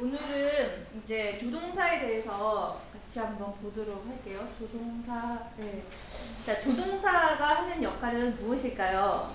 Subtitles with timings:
[0.00, 4.48] 오늘은 이제 조동사에 대해서 같이 한번 보도록 할게요.
[4.58, 5.38] 조동사.
[5.58, 5.82] 네.
[6.46, 9.30] 자, 조동사가 하는 역할은 무엇일까요?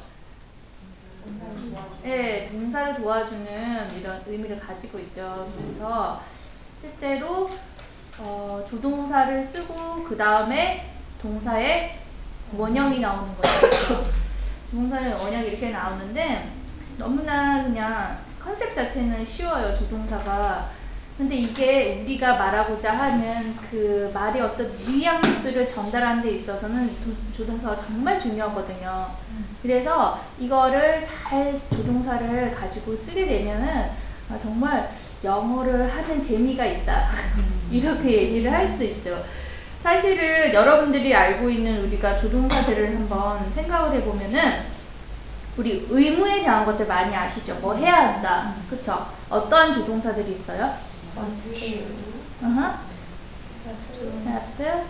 [2.01, 5.47] 네, 동사를 도와주는 이런 의미를 가지고 있죠.
[5.55, 6.23] 그래서
[6.81, 7.47] 실제로
[8.17, 10.91] 어, 조동사를 쓰고 그 다음에
[11.21, 11.99] 동사의
[12.57, 14.03] 원형이 나오는 거죠.
[14.71, 16.51] 조동사의 원형이 이렇게 나오는데
[16.97, 19.73] 너무나 그냥 컨셉 자체는 쉬워요.
[19.73, 20.69] 조동사가.
[21.17, 28.19] 근데 이게 우리가 말하고자 하는 그 말의 어떤 뉘앙스를 전달하는 데 있어서는 도- 조동사가 정말
[28.19, 29.07] 중요하거든요.
[29.61, 33.89] 그래서 이거를 잘 조동사를 가지고 쓰게 되면은
[34.29, 34.89] 아, 정말
[35.23, 37.09] 영어를 하는 재미가 있다.
[37.71, 39.23] 이렇게 얘기를 할 수 있죠.
[39.81, 44.74] 사실은 여러분들이 알고 있는 우리가 조동사들을 한번 생각을 해보면은
[45.57, 47.55] 우리 의무에 대한 것들 많이 아시죠?
[47.55, 48.53] 뭐 해야 한다.
[48.69, 49.07] 그쵸?
[49.29, 50.73] 어떤 조동사들이 있어요?
[52.43, 52.73] 어허.
[54.27, 54.83] have,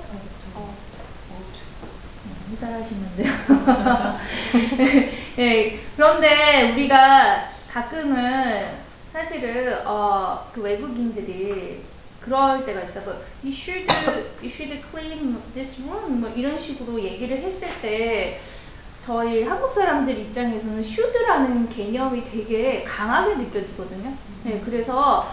[2.45, 3.27] 너무 잘하시는데요.
[5.39, 8.65] 예, 그런데 우리가 가끔은
[9.13, 11.83] 사실은 어, 그 외국인들이
[12.19, 13.01] 그럴 때가 있어.
[13.01, 13.85] 뭐, you should,
[14.41, 16.21] you should clean this room.
[16.21, 18.39] 뭐 이런 식으로 얘기를 했을 때
[19.05, 24.11] 저희 한국 사람들 입장에서는 should라는 개념이 되게 강하게 느껴지거든요.
[24.43, 25.27] 네, 그래서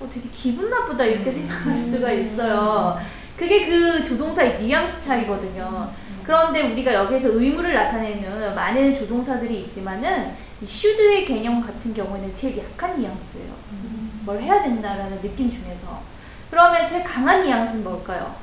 [0.00, 2.98] 어, 되게 기분 나쁘다 이렇게 생각할 수가 있어요.
[3.36, 5.90] 그게 그 조동사의 뉘앙스 차이거든요.
[6.24, 12.98] 그런데 우리가 여기서 의무를 나타내는 많은 조동사들이 있지만은 이 should의 개념 같은 경우에는 제일 약한
[12.98, 13.52] 뉘앙스예요.
[14.24, 16.00] 뭘 해야 된다라는 느낌 중에서.
[16.50, 18.34] 그러면 제일 강한 뉘앙스는 뭘까요?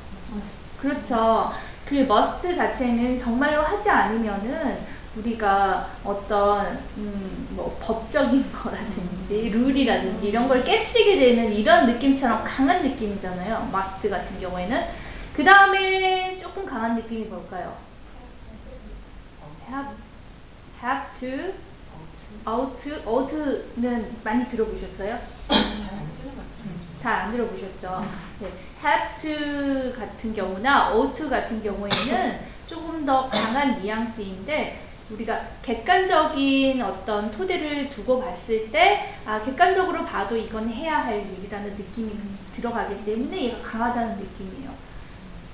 [0.80, 1.50] 그렇죠.
[1.86, 4.78] 그 must 자체는 정말로 하지 않으면은
[5.16, 13.70] 우리가 어떤 음, 뭐 법적인 거라든지 룰이라든지 이런 걸 깨트리게 되는 이런 느낌처럼 강한 느낌이잖아요.
[13.72, 14.84] must 같은 경우에는
[15.34, 17.76] 그 다음에 조금 강한 느낌이 뭘까요?
[19.68, 19.96] have,
[20.82, 21.54] have to,
[22.46, 25.18] ought, ought는 많이 들어보셨어요?
[25.48, 26.85] 잘 안 쓰는 것 같아요.
[27.06, 28.04] 잘 안 들어보셨죠?
[28.40, 28.50] 네.
[28.84, 37.88] have to 같은 경우나 ought 같은 경우에는 조금 더 강한 뉘앙스인데 우리가 객관적인 어떤 토대를
[37.88, 42.10] 두고 봤을 때 아, 객관적으로 봐도 이건 해야 할 일이라는 느낌이
[42.56, 44.70] 들어가기 때문에 얘가 강하다는 느낌이에요.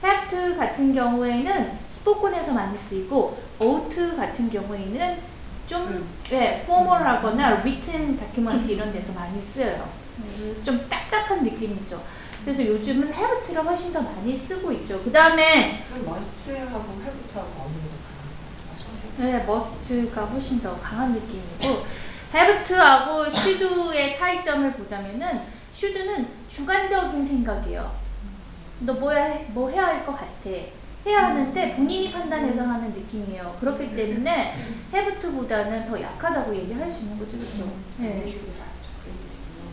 [0.02, 5.18] have to 같은 경우에는 spoken에서 많이 쓰이고 ought 같은 경우에는
[5.66, 10.01] 좀 네, formal하거나 written document 이런 데서 많이 쓰여요.
[10.38, 12.02] 그래서 좀 딱딱한 느낌이죠.
[12.44, 15.00] 그래서 요즘은 to를 훨씬 더 많이 쓰고 있죠.
[15.02, 18.02] 그 다음에 그럼 must하고 have to하고 어느 강한가요?
[18.72, 19.22] must.
[19.22, 21.84] 네, must가 훨씬 더 강한 느낌이고
[22.64, 25.40] to하고 should의 차이점을 보자면은
[25.72, 27.92] should는 주관적인 생각이에요.
[28.80, 30.50] 너 뭐야 뭐 해야 할 것 같아.
[31.04, 33.56] 해야 하는데 본인이 판단해서 하는 느낌이에요.
[33.60, 34.54] 그렇기 때문에
[35.20, 37.72] to보다는 더 약하다고 얘기할 수 있는 거죠, 그렇죠?
[37.98, 38.24] 네.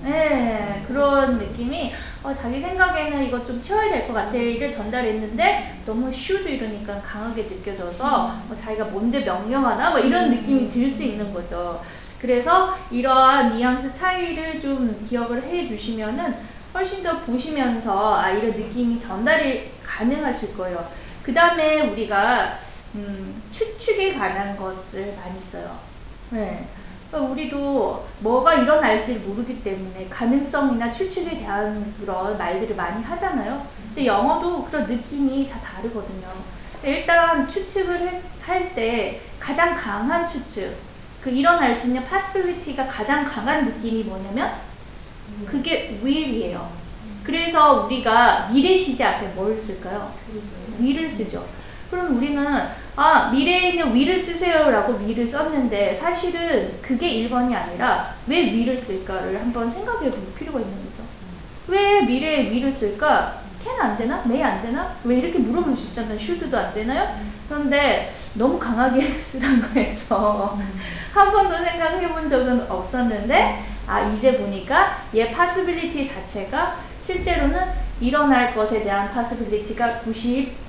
[0.03, 1.93] 네, 그런 느낌이
[2.23, 8.05] 어, 자기 생각에는 이거 좀 치워야 될 것 같아를 전달했는데 너무 should 이러니까 강하게 느껴져서
[8.49, 11.81] 어, 자기가 뭔데 명령하나 뭐 이런 느낌이 들 수 있는 거죠.
[12.19, 16.35] 그래서 이러한 뉘앙스 차이를 좀 기억을 해 주시면은
[16.73, 20.89] 훨씬 더 보시면서 아 이런 느낌이 전달이 가능하실 거예요.
[21.23, 22.57] 그 다음에 우리가
[22.95, 25.77] 음, 추측에 관한 것을 많이 써요.
[26.31, 26.65] 네.
[27.09, 33.65] 그러니까 우리도 뭐가 일어날지 모르기 때문에 가능성이나 추측에 대한 그런 말들을 많이 하잖아요.
[33.87, 36.27] 근데 영어도 그런 느낌이 다 다르거든요.
[36.83, 40.75] 일단 추측을 할 때 가장 강한 추측,
[41.21, 44.53] 그 일어날 수 있는 possibility가 가장 강한 느낌이 뭐냐면
[45.45, 46.69] 그게 will이에요.
[47.23, 50.11] 그래서 우리가 미래 시제 앞에 뭘 쓸까요?
[50.79, 51.45] will을 쓰죠.
[51.91, 52.43] 그럼 우리는
[53.01, 59.71] 아 미래에 있는 will을 쓰세요라고 will을 썼는데 사실은 그게 1번이 아니라 왜 will을 쓸까를 한번
[59.71, 61.03] 생각해 볼 필요가 있는 거죠.
[61.67, 63.39] 왜 미래에 will을 쓸까?
[63.63, 64.21] can 안 되나?
[64.25, 64.95] may 안 되나?
[65.05, 66.15] 왜 이렇게 물어볼 수 있잖아요.
[66.15, 67.15] should도 안 되나요?
[67.47, 70.59] 그런데 너무 강하게 쓰라고 해서
[71.13, 77.65] 한 번도 생각해 본 적은 없었는데 아 이제 보니까 얘 possibility 자체가 실제로는
[78.01, 80.68] 일어날 것에 대한 possibility가 90%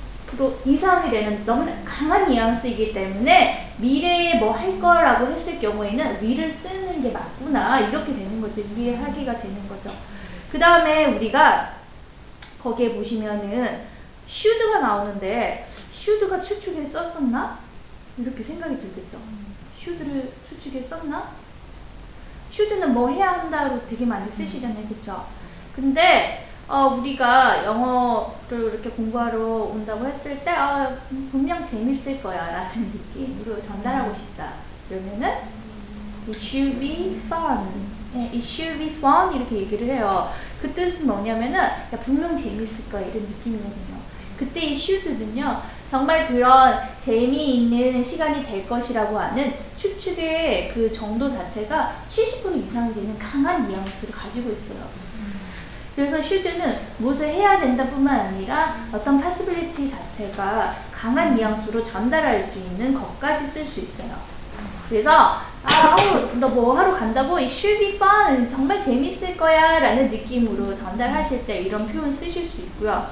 [0.64, 7.10] 이상이 되는 너무나 강한 뉘앙스이기 때문에 미래에 뭐 할 거라고 했을 경우에는 will을 쓰는 게
[7.10, 9.90] 맞구나 이렇게 되는 거죠 이해하기가 되는 거죠.
[10.50, 11.74] 그 다음에 우리가
[12.62, 13.82] 거기에 보시면은
[14.28, 17.58] should가 나오는데 should가 추측에 썼었나?
[18.18, 19.18] 이렇게 생각이 들겠죠.
[19.80, 21.30] should를 추측에 썼나?
[22.52, 24.86] should는 뭐 해야 한다로 되게 많이 쓰시잖아요.
[24.88, 25.26] 그쵸?
[25.74, 30.96] 근데 어, 우리가 영어를 이렇게 공부하러 온다고 했을 때 아,
[31.28, 34.52] 분명 재밌을 거야 라는 느낌으로 전달하고 싶다.
[34.88, 35.28] 그러면은
[36.28, 37.66] It should be fun.
[38.14, 40.30] 네, it should be fun 이렇게 얘기를 해요.
[40.62, 43.98] 그 뜻은 뭐냐면은 야, 분명 재밌을 거야 이런 느낌이거든요.
[44.36, 52.64] 그때 이 should는요 정말 그런 재미있는 시간이 될 것이라고 하는 추측의 그 정도 자체가 70%
[52.64, 55.09] 이상 되는 강한 뉘앙스를 가지고 있어요.
[55.94, 62.94] 그래서 should는 무엇을 해야 된다 뿐만 아니라 어떤 possibility 자체가 강한 뉘앙스로 전달할 수 있는
[62.94, 64.10] 것까지 쓸 수 있어요.
[64.88, 65.96] 그래서 아,
[66.34, 67.36] 너뭐 하러 간다고?
[67.36, 68.48] It should be fun.
[68.48, 69.78] 정말 재밌을 거야.
[69.78, 73.06] 라는 느낌으로 전달하실 때 이런 표현 쓰실 수 있고요.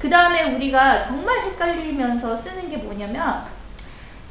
[0.00, 3.44] 그 다음에 우리가 정말 헷갈리면서 쓰는 게 뭐냐면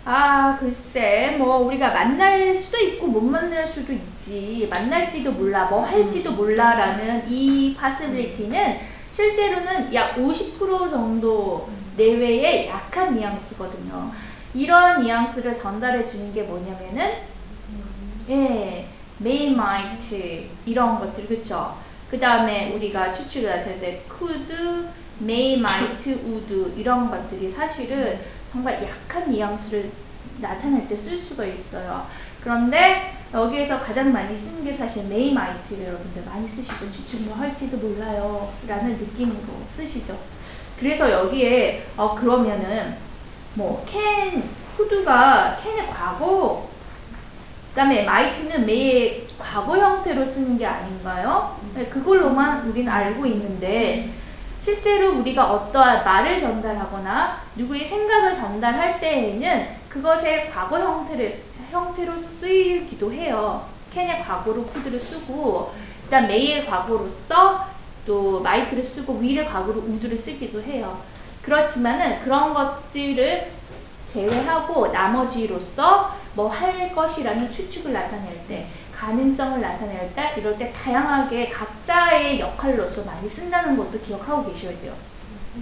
[0.08, 4.68] 아, 글쎄, 뭐, 우리가 만날 수도 있고, 못 만날 수도 있지.
[4.70, 8.78] 만날지도 몰라, 뭐 할지도 몰라, 라는 이 possibility는
[9.12, 11.68] 실제로는 약 50% 정도
[11.98, 14.12] 내외의 약한 뉘앙스거든요.
[14.54, 17.14] 이런 뉘앙스를 전달해 주는 게 뭐냐면은,
[18.30, 18.88] 예,
[19.20, 21.78] may, might, 이런 것들, 그쵸?
[22.12, 24.54] 그 다음에 우리가 추측을 나타낼 때 could,
[25.20, 28.20] may, might, would, 이런 것들이 사실은
[28.56, 29.92] 정말 약한 뉘앙스를
[30.40, 32.08] 나타낼 때 쓸 수가 있어요.
[32.42, 36.90] 그런데 여기에서 가장 많이 쓰는 게 사실 may, might를 여러분들 많이 쓰시죠.
[36.90, 38.54] 추측 뭐 할지도 몰라요.
[38.66, 39.38] 라는 느낌으로
[39.70, 40.18] 쓰시죠.
[40.80, 42.96] 그래서 여기에 어 그러면은
[43.56, 44.42] 뭐 can,
[44.78, 46.70] could가 can의 과거
[47.72, 51.60] 그다음에 might는 may의 과거 형태로 쓰는 게 아닌가요?
[51.74, 54.12] 네, 그걸로만 우리는 알고 있는데
[54.66, 61.32] 실제로 우리가 어떠한 말을 전달하거나 누구의 생각을 전달할 때에는 그것의 과거 형태를,
[61.70, 63.64] 형태로 쓰이기도 해요.
[63.94, 65.72] 캔의 과거로 could를 쓰고,
[66.06, 67.68] 일단 may의 과거로서
[68.08, 71.00] 또 might를 쓰고, will의 과거로 would를 쓰기도 해요.
[71.44, 73.52] 그렇지만은 그런 것들을
[74.08, 78.66] 제외하고 나머지로서 뭐 할 것이라는 추측을 나타낼 때,
[78.96, 84.94] 가능성을 나타낼 때, 이럴 때 다양하게 각자의 역할로서 많이 쓴다는 것도 기억하고 계셔야 돼요.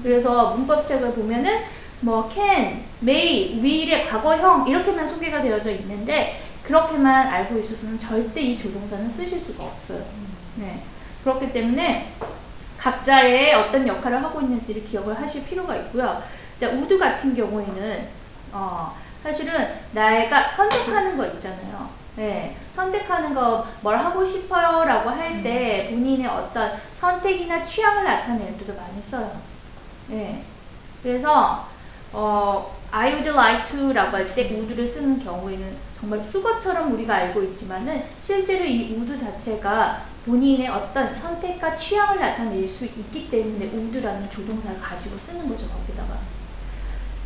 [0.03, 1.61] 그래서 문법책을 보면은
[2.01, 9.09] 뭐 can, may, will의 과거형 이렇게만 소개가 되어져 있는데 그렇게만 알고 있어서는 절대 이 조동사는
[9.09, 10.03] 쓰실 수가 없어요.
[10.55, 10.81] 네.
[11.23, 12.11] 그렇기 때문에
[12.77, 16.21] 각자의 어떤 역할을 하고 있는지를 기억을 하실 필요가 있고요.
[16.59, 18.07] 근데 would 같은 경우에는
[18.51, 22.02] 어, 사실은 내가 선택하는 거 있잖아요.
[22.15, 28.73] 네, 선택하는 거 뭘 하고 싶어요 라고 할 때 본인의 어떤 선택이나 취향을 나타낼 때도
[28.75, 29.31] 많이 써요.
[30.07, 30.43] 네,
[31.01, 31.67] 그래서
[32.11, 38.03] 어, I would like to라고 할 때 would를 쓰는 경우에는 정말 숙어처럼 우리가 알고 있지만은
[38.21, 45.17] 실제로 이 would 자체가 본인의 어떤 선택과 취향을 나타낼 수 있기 때문에 would라는 조동사를 가지고
[45.17, 46.17] 쓰는 거죠 거기다가.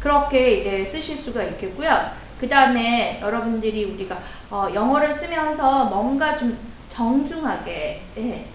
[0.02, 2.27] 그렇게 이제 쓰실 수가 있겠고요.
[2.40, 4.18] 그 다음에 여러분들이 우리가
[4.50, 6.58] 어, 영어를 쓰면서 뭔가 좀
[6.90, 8.46] 정중하게 예,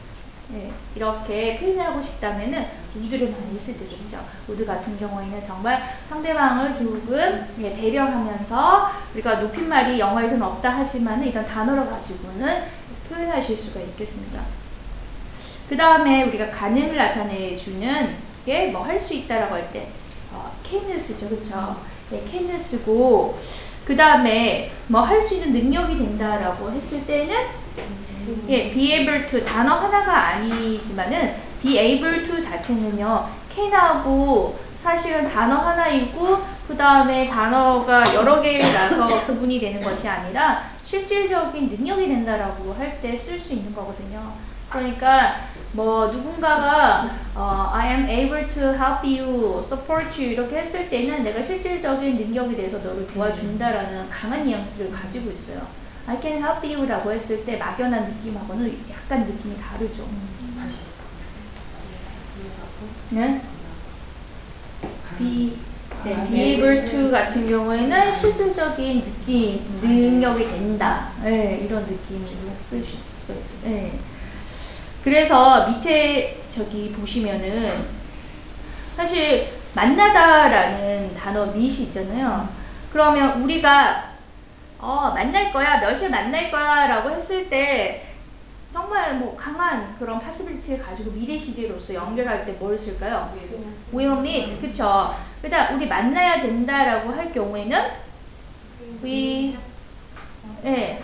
[0.55, 4.19] 예, 이렇게 표현을 하고 싶다면은 would를 많이 쓰죠, 그렇죠?
[4.49, 11.89] would 같은 경우에는 정말 상대방을 조금 예, 배려하면서 우리가 높임말이 영어에서는 없다 하지만은 이런 단어를
[11.89, 12.65] 가지고는
[13.09, 14.41] 표현하실 수가 있겠습니다.
[15.69, 19.89] 그 다음에 우리가 가능을 나타내주는 게 뭐 할 수 있다라고 할때
[20.33, 21.77] 어, can을 쓰죠, 그렇죠?
[22.11, 23.39] 네, can을 쓰고
[23.87, 27.35] 그 다음에 뭐 할 수 있는 능력이 된다라고 했을 때는
[28.49, 36.39] 예, be able to 단어 하나가 아니지만은 be able to 자체는요 can하고 사실은 단어 하나이고
[36.69, 43.39] 그 다음에 단어가 여러 개라서 구분이 되는 것이 아니라 실질적인 능력이 된다라고 할 때 쓸
[43.39, 44.33] 수 있는 거거든요.
[44.73, 51.25] 그러니까 뭐 누군가가 어, I am able to help you, support you 이렇게 했을 때는
[51.25, 55.67] 내가 실질적인 능력이 돼서 너를 도와준다라는 강한 뉘앙스를 가지고 있어요.
[56.07, 60.07] I can help you라고 했을 때 막연한 느낌하고는 약간 느낌이 다르죠.
[60.59, 60.83] 다시.
[63.11, 63.41] 네?
[65.19, 65.57] be,
[66.05, 66.43] 네, 아, be 네.
[66.55, 71.13] able to 같은 경우에는 실질적인 느낌, 능력이 된다.
[71.23, 72.27] 네, 이런 느낌으로
[72.59, 73.61] 쓰실 수가 있어요.
[73.65, 73.99] 네.
[75.05, 77.71] 그래서 밑에 저기 보시면은
[78.97, 82.49] 사실 만나다라는 단어 밑이 있잖아요.
[82.93, 84.13] 그러면 우리가
[84.79, 88.09] 어, 만날 거야, 몇 시에 만날 거야 라고 했을 때
[88.73, 93.33] 정말 뭐 강한 그런 파스빌리티를 가지고 미래 시제로서 연결할 때 뭘 쓸까요?
[93.93, 95.15] will meet, 그쵸?
[95.43, 97.91] 그다음 우리 만나야 된다라고 할 경우에는
[99.05, 99.57] we,
[100.63, 101.03] 네,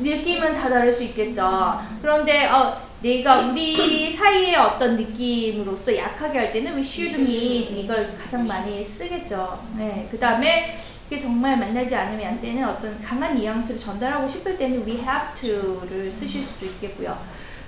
[0.00, 1.80] 느낌은 다 다를 수 있겠죠.
[2.02, 8.46] 그런데 어, 내가 우리 사이의 어떤 느낌으로서 약하게 할 때는 we should meet 이걸 가장
[8.46, 9.60] 많이 쓰겠죠.
[9.76, 10.08] 네.
[10.10, 14.94] 그 다음에 이게 정말 만나지 않으면 안 되는 어떤 강한 뉘앙스를 전달하고 싶을 때는 we
[14.94, 17.16] have to를 쓰실 수도 있겠고요.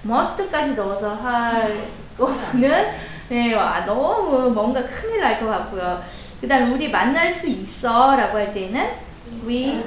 [0.04, 1.84] must까지 넣어서 할
[2.16, 2.92] 거는
[3.28, 6.02] 네, 와, 너무 뭔가 큰일 날 것 같고요.
[6.40, 8.90] 그 다음 우리 만날 수 있어 라고 할 때는
[9.46, 9.82] we,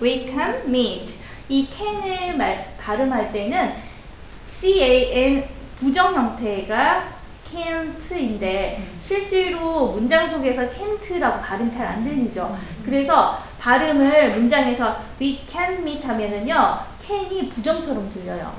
[0.00, 3.87] we can meet 이 can을 말, 발음할 때는
[4.48, 5.44] can
[5.78, 12.56] 부정 형태가 can't인데 실제로 문장 속에서 can't라고 발음 잘 안 들리죠.
[12.84, 18.54] 그래서 발음을 문장에서 we can meet 하면은요 can이 부정처럼 들려요.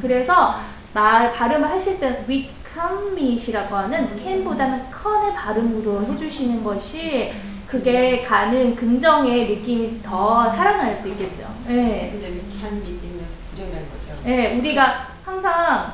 [0.00, 0.56] 그래서
[0.92, 7.32] 말 발음을 하실 때 we can meet이라고 하는 can보다는 con의 발음으로 해주시는 것이
[7.66, 11.46] 그게 가는 긍정의 느낌이 더 살아날 수 있겠죠.
[11.66, 12.08] 네.
[12.12, 14.06] 근데 we can meet 있는 부정이라는 거죠.
[14.24, 15.92] 네, 우리가 항상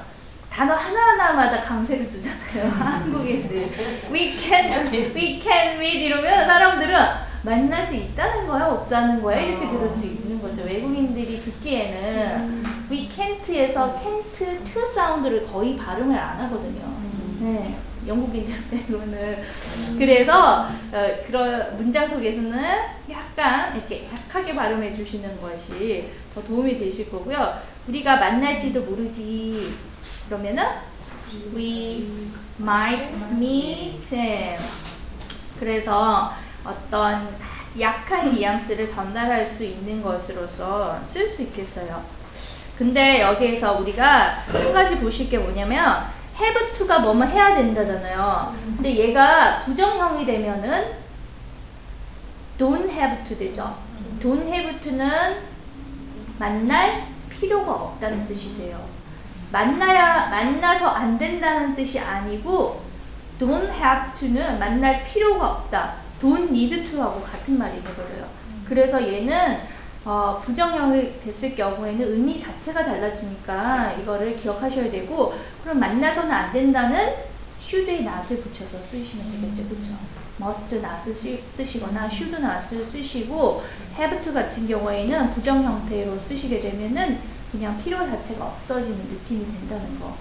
[0.49, 2.71] 단어 하나하나마다 강세를 두잖아요.
[2.71, 3.69] 한국인들.
[4.13, 6.97] We can, we can meet 이러면 사람들은
[7.43, 10.63] 만날 수 있다는 거야, 없다는 거야 이렇게 들을 수 있는 거죠.
[10.63, 16.85] 외국인들이 듣기에는 we can't에서 can't to 사운드를 거의 발음을 안 하거든요.
[17.41, 17.75] 네,
[18.07, 19.43] 영국인들 빼고는
[19.99, 22.63] 그래서 어, 그런 문장 속에서는
[23.11, 27.61] 약간 이렇게 약하게 발음해 주시는 것이 더 도움이 되실 거고요.
[27.89, 29.75] 우리가 만날지도 모르지
[30.27, 30.65] 그러면은
[31.55, 32.07] we
[32.61, 34.61] might meet him.
[35.59, 36.33] 그래서
[36.65, 37.29] 어떤
[37.79, 42.03] 약한 뉘앙스를 전달할 수 있는 것으로서 쓸 수 있겠어요.
[42.79, 46.05] 근데 여기에서 우리가 한 가지 보실 게 뭐냐면
[46.41, 48.55] have to가 뭐뭐 해야 된다잖아요.
[48.77, 50.93] 근데 얘가 부정형이 되면은
[52.59, 53.77] don't have to 되죠.
[54.21, 55.43] don't have to는
[56.39, 58.81] 만날 필요가 없다는 뜻이 돼요.
[59.53, 62.83] 만나야 만나서 안 된다는 뜻이 아니고
[63.41, 65.95] don't have to는 만날 필요가 없다.
[66.21, 68.29] don't need to하고 같은 말이 되버려요.
[68.69, 69.74] 그래서 얘는
[70.05, 77.15] 어, 부정형이 됐을 경우에는 의미 자체가 달라지니까 이거를 기억하셔야 되고 그럼 만나서는 안 된다는
[77.61, 79.69] should에 not을 붙여서 쓰시면 되겠죠.
[79.69, 79.95] 그렇죠?
[80.41, 83.63] must not을 쓰- 쓰시거나 should not을 쓰시고
[83.99, 87.19] have to 같은 경우에는 부정 형태로 쓰시게 되면은
[87.51, 90.15] 그냥 필요 자체가 없어지는 느낌이 된다는 거.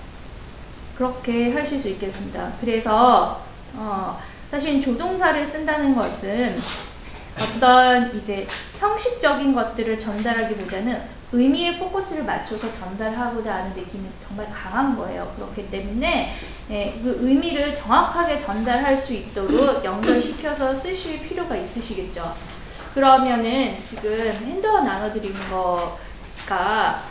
[0.96, 2.54] 그렇게 하실 수 있겠습니다.
[2.62, 3.42] 그래서
[3.76, 4.20] 어,
[4.52, 6.56] 사실 조동사를 쓴다는 것은
[7.40, 8.48] 어떤 이제
[8.80, 15.34] 형식적인 것들을 전달하기보다는 의미에 포커스를 맞춰서 전달하고자 하는 느낌이 정말 강한 거예요.
[15.36, 16.36] 그렇기 때문에
[16.70, 22.36] 예, 그 의미를 정확하게 전달할 수 있도록 연결시켜서 쓰실 필요가 있으시겠죠.
[22.94, 27.02] 그러면은 지금 핸드어 나눠드리는 거가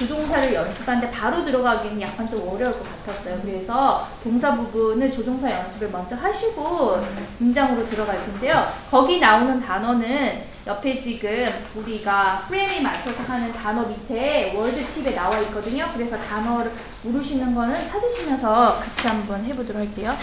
[0.00, 3.38] 조동사를 연습하는데 바로 들어가기는 약간 좀 어려울 것 같았어요.
[3.42, 6.98] 그래서 동사 부분을 조동사 연습을 먼저 하시고
[7.38, 8.72] 문장으로 들어갈 텐데요.
[8.90, 15.90] 거기 나오는 단어는 옆에 지금 우리가 프레임에 맞춰서 하는 단어 밑에 월드 팁에 나와 있거든요.
[15.92, 20.16] 그래서 단어를 모르시는 거는 찾으시면서 같이 한번 해보도록 할게요.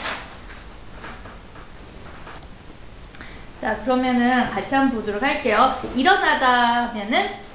[3.62, 5.80] 자, 그러면은 같이 한번 보도록 할게요.
[5.96, 7.47] 일어나다 하면은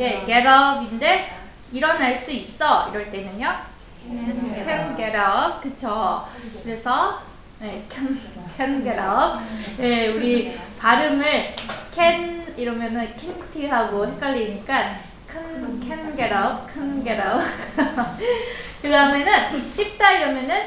[0.00, 1.30] 네, get up인데
[1.70, 3.54] 일어날 수 있어 이럴 때는요.
[4.08, 6.26] can get up 그쵸?
[6.62, 7.20] 그래서
[7.58, 8.18] 네, can,
[8.56, 9.38] can get up.
[9.76, 11.54] 네, 우리 발음을
[11.94, 17.44] can 이러면은 can't 하고 헷갈리니까 can, can get up, can get up.
[18.80, 20.62] 그 다음에는 씹다 이러면은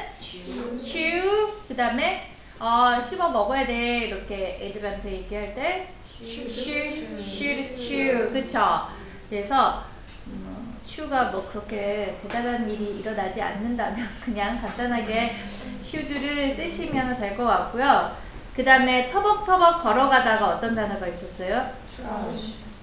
[0.80, 1.52] chew.
[1.66, 5.88] 그 다음에 어, 씹어 먹어야 돼 이렇게 애들한테 얘기할 때
[6.22, 8.30] should, should chew.
[8.32, 8.94] 그쵸?
[9.30, 9.82] 그래서
[10.26, 15.36] 음, 슈가 뭐 그렇게 대단한 일이 일어나지 않는다면 그냥 간단하게
[15.82, 18.12] should를 쓰시면 될 것 같고요.
[18.54, 21.70] 그 다음에 터벅터벅 걸어가다가 어떤 단어가 있었어요?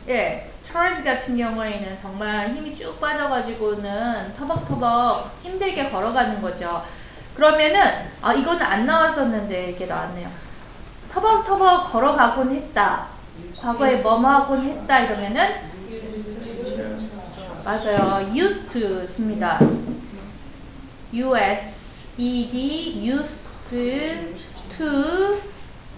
[0.10, 6.84] 예, trudge 같은 경우에는 정말 힘이 쭉 빠져가지고는 터벅터벅 힘들게 걸어가는 거죠.
[7.36, 7.82] 그러면은
[8.22, 10.30] 아 이거는 안 나왔었는데 이게 나왔네요.
[11.14, 13.08] 터벅터벅 걸어가곤 했다.
[13.60, 15.71] 과거에 뭐뭐 하곤 했다 이러면은
[17.64, 18.32] 맞아요.
[18.36, 19.60] used to 씁니다.
[21.14, 23.72] U-S-E-D used
[24.78, 25.42] to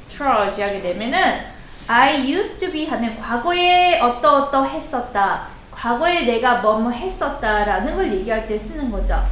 [0.09, 1.45] charge 하게 되면은
[1.87, 5.47] I used to be 하면 과거에 어떠어떠 했었다.
[5.71, 9.23] 과거에 내가 뭐뭐 했었다라는 걸 얘기할 때 쓰는 거죠.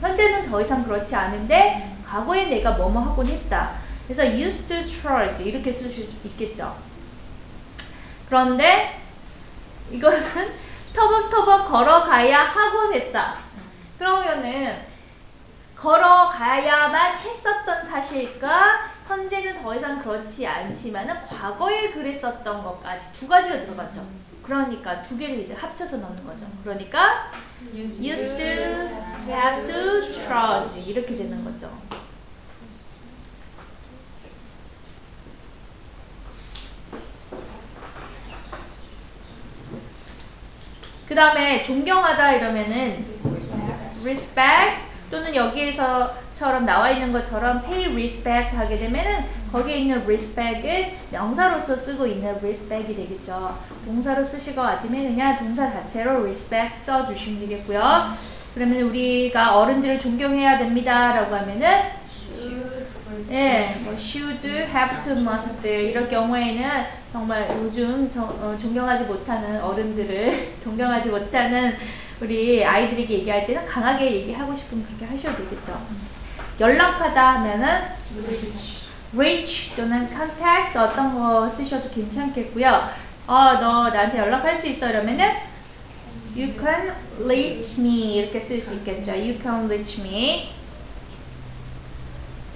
[0.00, 3.72] 현재는 더 이상 그렇지 않은데 과거에 내가 뭐뭐 하곤 했다.
[4.04, 6.76] 그래서 used to charge 이렇게 쓸 수 있겠죠.
[8.28, 8.99] 그런데
[9.90, 10.52] 이거는
[10.94, 13.34] 터벅터벅 걸어가야 하곤 했다.
[13.98, 14.90] 그러면은
[15.76, 24.06] 걸어가야만 했었던 사실과 현재는 더 이상 그렇지 않지만은 과거에 그랬었던 것까지 두 가지가 들어갔죠.
[24.42, 26.46] 그러니까 두 개를 이제 합쳐서 넣는 거죠.
[26.62, 27.30] 그러니까
[27.74, 28.88] used to,
[29.26, 31.70] have to, trudge 이렇게 되는 거죠.
[41.10, 43.04] 그 다음에 존경하다 이러면은
[44.00, 44.76] respect
[45.10, 52.36] 또는 여기에서처럼 나와 있는 것처럼 pay respect 하게 되면은 거기에 있는 respect을 명사로서 쓰고 있는
[52.36, 53.58] respect이 되겠죠.
[53.86, 58.12] 동사로 쓰실 것 같으면 그냥 동사 자체로 respect 써주시면 되겠고요.
[58.54, 61.86] 그러면 우리가 어른들을 존경해야 됩니다라고 하면은
[63.30, 70.54] 예, 뭐 should, have to, must 이럴 경우에는 정말 요즘 저- 어, 존경하지 못하는 어른들을
[70.62, 71.76] 존경하지 못하는
[72.20, 75.80] 우리 아이들에게 얘기할 때는 강하게 얘기하고 싶으면 그렇게 하셔도 되겠죠.
[76.60, 77.66] 연락하다 하면은
[79.16, 82.88] reach 또는 contact 어떤 거 쓰셔도 괜찮겠고요.
[83.26, 85.26] 어, 너 나한테 연락할 수 있어 이러면은
[86.36, 86.92] you can
[87.24, 89.12] reach me 이렇게 쓸 수 있겠죠.
[89.12, 90.50] you can reach me.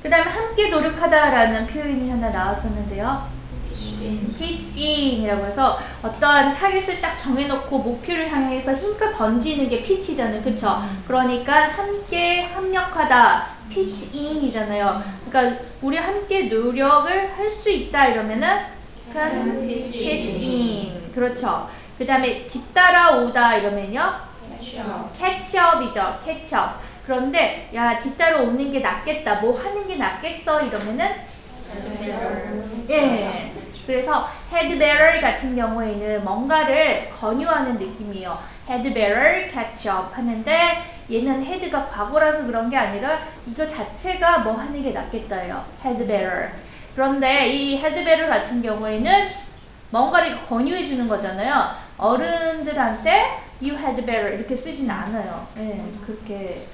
[0.05, 3.27] 그 다음에 함께 노력하다라는 표현이 하나 나왔었는데요.
[4.77, 10.43] in이라고 해서 어떠한 타겟을 딱 정해놓고 목표를 향해서 힘껏 던지는 게 pitch잖아요.
[10.43, 10.83] 그쵸?
[11.07, 13.47] 그러니까 함께 합력하다.
[13.75, 15.03] in이잖아요.
[15.31, 18.59] 그러니까 우리 함께 노력을 할 수 있다 이러면은
[19.63, 21.13] pitch in.
[21.15, 21.67] 그렇죠.
[21.97, 24.17] 그 다음에 뒤따라오다 이러면요.
[25.19, 26.21] catch up이죠.
[26.27, 26.93] catch up.
[27.05, 29.41] 그런데 야 뒤따라 오는 게 낫겠다.
[29.41, 31.07] 뭐 하는 게 낫겠어 이러면은
[32.89, 33.53] 예.
[33.87, 38.39] 그래서 had better 같은 경우에는 뭔가를 권유하는 느낌이에요.
[38.69, 40.79] had better catch up 하는데
[41.11, 45.65] 얘는 had가 과거라서 그런 게 아니라 이거 자체가 뭐 하는 게 낫겠다예요.
[45.85, 46.49] had better.
[46.95, 49.29] 그런데 이 head bearer 같은 경우에는
[49.91, 51.71] 뭔가를 권유해 주는 거잖아요.
[51.99, 55.47] 어른들한테 you had better 이렇게 쓰진 않아요.
[55.59, 56.67] 예, 그렇게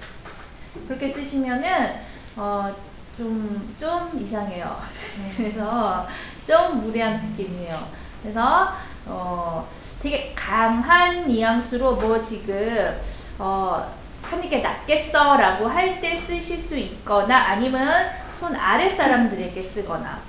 [0.86, 1.94] 그렇게 쓰시면은
[2.36, 2.74] 어,
[3.16, 4.80] 좀, 좀 이상해요.
[5.36, 6.06] 그래서
[6.46, 7.76] 좀 무례한 느낌이에요.
[8.22, 8.72] 그래서
[9.06, 9.68] 어,
[10.02, 12.98] 되게 강한 뉘앙스로 뭐 지금
[13.38, 20.20] 어, 하는 게 낫겠어 라고 할 때 쓰실 수 있거나 아니면 손 아래 사람들에게 쓰거나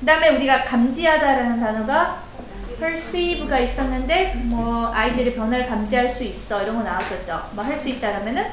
[0.00, 2.20] 그 다음에 우리가 감지하다라는 단어가
[2.78, 7.50] perceive가 있었는데 뭐 아이들의 변화를 감지할 수 있어 이런 거 나왔었죠.
[7.54, 8.44] 뭐 할 수 있다라면은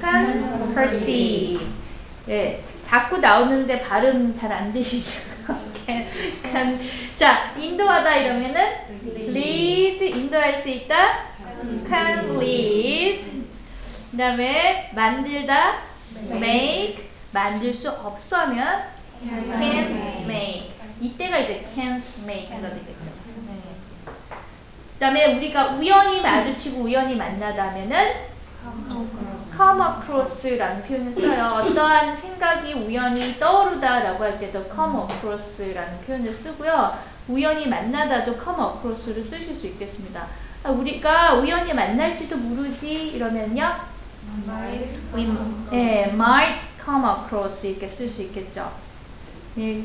[0.00, 1.66] can perceive.
[2.28, 5.22] 예, 자꾸 나오는데 발음 잘 안 되시죠?
[5.86, 6.06] can,
[6.42, 6.78] can.
[7.16, 8.62] 자, 인도하다 이러면은
[9.16, 11.26] lead 인도할 수 있다.
[11.86, 13.44] can lead.
[14.10, 15.78] 그다음에 만들다
[16.30, 18.82] make 만들 수 없으면
[19.28, 20.70] can't make.
[21.00, 23.17] 이때가 이제 can't make가 되겠죠.
[24.98, 25.06] 네.
[25.06, 28.12] 그다음에 우리가 우연히 마주치고 우연히 만나다면은
[29.56, 31.60] come across라는 표현을 써요.
[31.62, 36.98] 어떠한 생각이 우연히 떠오르다라고 할 때도 come across라는 표현을 쓰고요.
[37.28, 40.26] 우연히 만나다도 come across를 쓰실 수 있겠습니다.
[40.64, 43.76] 아, 우리가 우연히 만날지도 모르지 이러면요.
[45.14, 45.26] we
[45.70, 48.70] 네, might come across 이렇게 쓸 수 있겠죠.
[49.54, 49.84] 네,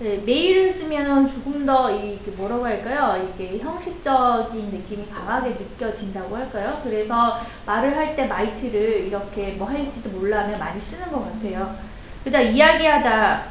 [0.00, 3.30] 네, 메일을 쓰면 조금 더 이게 뭐라고 할까요?
[3.34, 6.80] 이게 형식적인 느낌이 강하게 느껴진다고 할까요?
[6.82, 11.76] 그래서 말을 할때 might를 이렇게 뭐 할지도 몰라면 많이 쓰는 것 같아요.
[12.24, 13.44] 그다음 이야기하다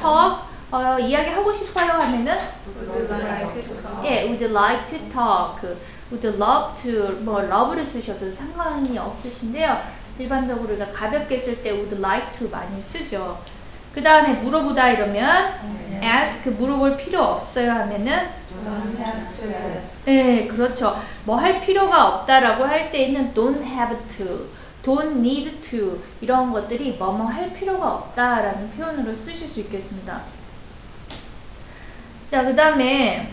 [0.00, 0.38] talk
[0.70, 2.38] 어, 이야기하고 싶어요 하면은
[4.04, 5.76] 예, would like to talk,
[6.10, 9.82] would love to, 뭐 love를 쓰셔도 상관이 없으신데요.
[10.18, 13.38] 일반적으로 가볍게 쓸 때 would like to 많이 쓰죠.
[13.94, 15.54] 그 다음에 물어보다 이러면
[16.02, 18.28] ask 물어볼 필요 없어요 하면은
[20.04, 21.00] 네, 그렇죠.
[21.24, 24.48] 뭐 할 필요가 없다라고 할 때에는 don't have to,
[24.82, 30.22] don't need to 이런 것들이 뭐뭐 할 필요가 없다라는 표현으로 쓰실 수 있겠습니다.
[32.30, 33.30] 자, 그 다음에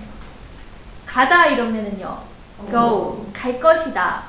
[1.06, 2.19] 가다 이러면은요.
[2.69, 4.24] go 갈 것이다.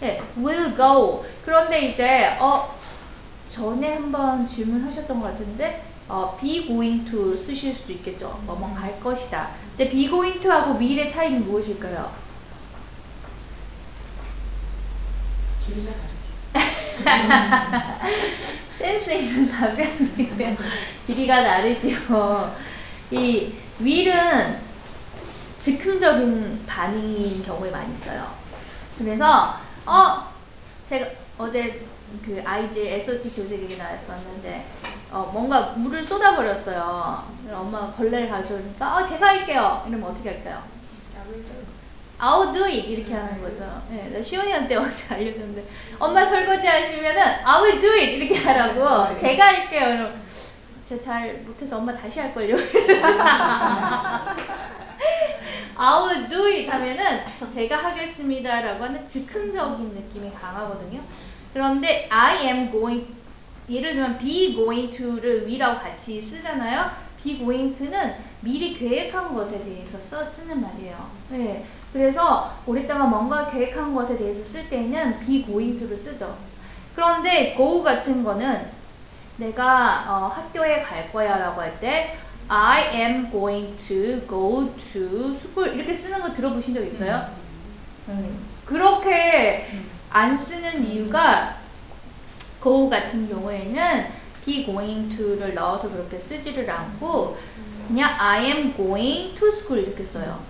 [0.00, 1.24] 네, will go.
[1.44, 2.77] 그런데 이제 어
[3.48, 8.40] 전에 한번 질문하셨던 것 같은데 어, be going to 쓰실 수도 있겠죠.
[8.46, 9.50] 뭐뭐 갈 것이다.
[9.76, 12.28] 근데 be going to하고 will의 차이는 무엇일까요?
[18.78, 20.56] 센스 있는 답변이고요.
[21.06, 22.54] 길이가 다르죠.
[23.10, 24.58] 이 will은
[25.60, 28.32] 즉흥적인 반응인 경우에 많이 있어요.
[28.96, 30.32] 그래서 어
[30.88, 31.06] 제가
[31.36, 31.86] 어제
[32.24, 34.64] 그 아이들 SOT 교재기에 나왔었는데
[35.10, 37.24] 어 뭔가 물을 쏟아버렸어요.
[37.42, 39.84] 그래서 엄마가 걸레를 가져오니까 어 제가 할게요.
[39.88, 40.62] 이러면 어떻게 할까요?
[42.20, 43.82] I'll do it 이렇게 하는 거죠.
[43.88, 45.64] 네, 나 시온이한테 어제 알려줬는데
[45.98, 49.88] 엄마 설거지 하시면은 I will do it 이렇게 하라고 제가 할게요.
[49.88, 50.20] 이러면
[50.84, 52.56] 제가 잘 못해서 엄마 다시 할 걸요.
[55.76, 57.20] I will do it 하면은
[57.54, 61.00] 제가 하겠습니다라고 하는 즉흥적인 느낌이 강하거든요.
[61.52, 63.06] 그런데 I am going
[63.68, 66.90] 예를 들면 be going to를 we라고 같이 쓰잖아요.
[67.22, 71.10] be going to는 미리 계획한 것에 대해서 써 쓰는 말이에요.
[71.30, 71.64] 네.
[71.92, 76.36] 그래서 오랫동안 뭔가 계획한 것에 대해서 쓸 때는 be going to를 쓰죠.
[76.94, 78.66] 그런데 go 같은 거는
[79.36, 82.16] 내가 어, 학교에 갈 거야라고 할 때
[82.48, 87.26] I am going to go to school 이렇게 쓰는 거 들어보신 적 있어요?
[88.08, 88.46] 음.
[88.64, 89.66] 그렇게
[90.10, 91.56] 안 쓰는 이유가
[92.62, 94.06] go 같은 경우에는
[94.44, 97.36] be going to를 넣어서 그렇게 쓰지를 않고
[97.86, 100.40] 그냥 I am going to school 이렇게 써요.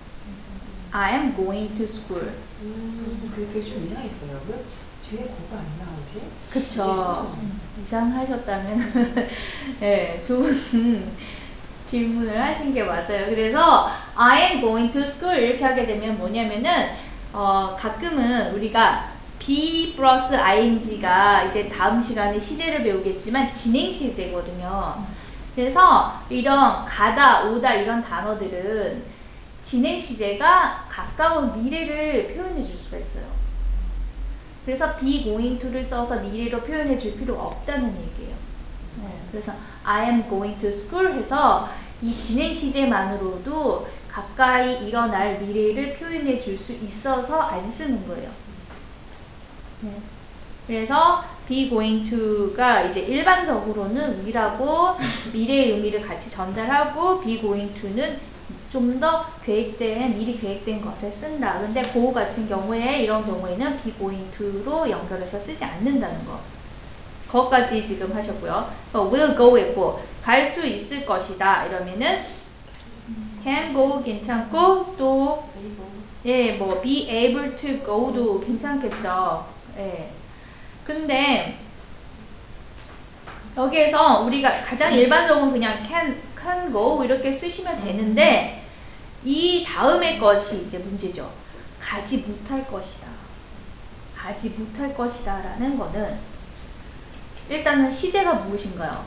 [0.90, 2.32] I am going to school.
[2.62, 4.40] 음, 그게 좀 이상했어요.
[4.48, 4.56] 왜
[5.08, 6.22] 뒤에 고가 안 나오지?
[6.50, 7.34] 그쵸.
[7.82, 9.28] 이상하셨다면,
[9.80, 11.12] 네, 좋은
[11.88, 13.26] 질문을 하신 게 맞아요.
[13.28, 16.90] 그래서, I am going to school 이렇게 하게 되면 뭐냐면은,
[17.32, 19.17] 어, 가끔은 우리가
[19.48, 25.06] be 플러스 ing가 이제 다음 시간에 시제를 배우겠지만 진행 시제거든요.
[25.54, 29.02] 그래서 이런 가다, 오다 이런 단어들은
[29.64, 33.24] 진행 시제가 가까운 미래를 표현해 줄 수가 있어요.
[34.66, 38.36] 그래서 be going to를 써서 미래로 표현해 줄 필요가 없다는 얘기예요.
[39.02, 41.66] 네, 그래서 I am going to school 해서
[42.02, 48.47] 이 진행 시제만으로도 가까이 일어날 미래를 표현해 줄 수 있어서 안 쓰는 거예요.
[49.80, 49.90] 네.
[50.66, 54.96] 그래서 be going to가 이제 일반적으로는 위라고
[55.32, 58.18] 미래의 의미를 같이 전달하고 be going to는
[58.70, 61.58] 좀 더 계획된 미리 계획된 것에 쓴다.
[61.58, 66.38] 근데 go 같은 경우에 이런 경우에는 be going to로 연결해서 쓰지 않는다는 거.
[67.30, 68.70] 거기까지 지금 하셨고요.
[68.92, 71.64] 어, will go 있고 갈 수 있을 것이다.
[71.66, 72.20] 이러면은
[73.42, 75.48] can go 괜찮고 또
[76.26, 79.46] 예, 뭐 be able to go도 괜찮겠죠.
[79.78, 80.10] 예.
[80.84, 81.58] 근데
[83.56, 88.64] 여기에서 우리가 가장 일반적으로 그냥 can, can go 이렇게 쓰시면 되는데
[89.24, 91.30] 이 다음의 것이 이제 문제죠.
[91.80, 93.08] 가지 못할 것이다.
[94.16, 96.18] 가지 못할 것이다 라는 거는
[97.48, 99.04] 일단은 시제가 무엇인가요?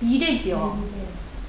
[0.00, 0.82] 미래지요.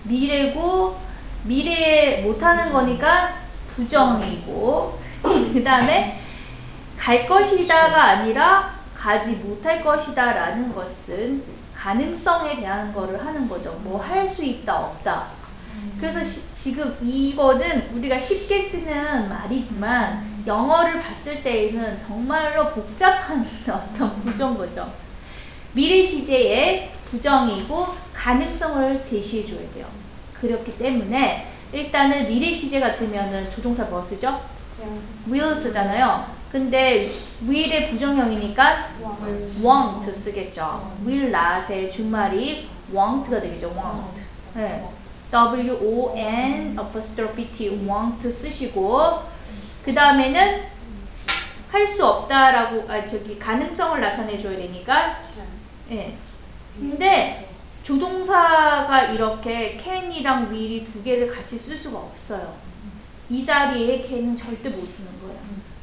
[0.03, 0.99] 미래고
[1.43, 6.19] 미래에 못하는 거니까 부정이고 그 다음에
[7.01, 11.41] 갈 것이다가 아니라 가지 못할 것이다 라는 것은
[11.75, 13.71] 가능성에 대한 거를 하는 거죠.
[13.83, 15.25] 뭐 할 수 있다 없다.
[15.99, 24.55] 그래서 시- 지금 이거는 우리가 쉽게 쓰는 말이지만 영어를 봤을 때에는 정말로 복잡한 어떤 구조인
[24.55, 24.87] 거죠.
[25.73, 29.87] 미래 시제의 부정이고 가능성을 제시해 줘야 돼요.
[30.39, 34.39] 그렇기 때문에 일단은 미래 시제 같으면은 조동사 뭐 쓰죠?
[35.27, 36.40] will 쓰잖아요.
[36.51, 37.09] 근데
[37.47, 38.83] will의 부정형이니까
[39.63, 40.91] want 쓰겠죠.
[41.05, 43.69] will not의 준말이 want가 되겠죠.
[43.69, 44.21] want.
[44.55, 44.85] 네.
[45.31, 49.23] W O N apostrophe T want 쓰시고
[49.85, 50.63] 그 다음에는
[51.71, 55.21] 할 수 없다라고 아 저기 가능성을 나타내 줘야 되니까
[55.89, 56.17] 예.
[56.77, 57.47] 근데
[57.83, 62.55] 조동사가 이렇게 can이랑 will이 두 개를 같이 쓸 수가 없어요.
[63.29, 65.39] 이 자리에 can은 절대 못 쓰는 거예요.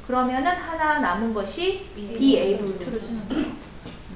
[0.08, 3.44] 그러면은 하나 남은 것이 be able to를 쓰는 거예요.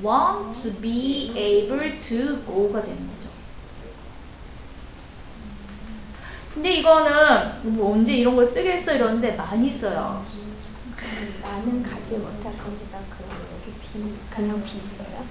[0.02, 3.28] want to be able to go가 되는 거죠.
[6.54, 10.24] 근데 이거는 뭐 언제 이런 걸 쓰겠어 이러는데 많이 써요.
[11.42, 12.98] 나는 가지 못할 것이다.
[13.10, 15.26] 그럼 여기 비 그냥 비 써요?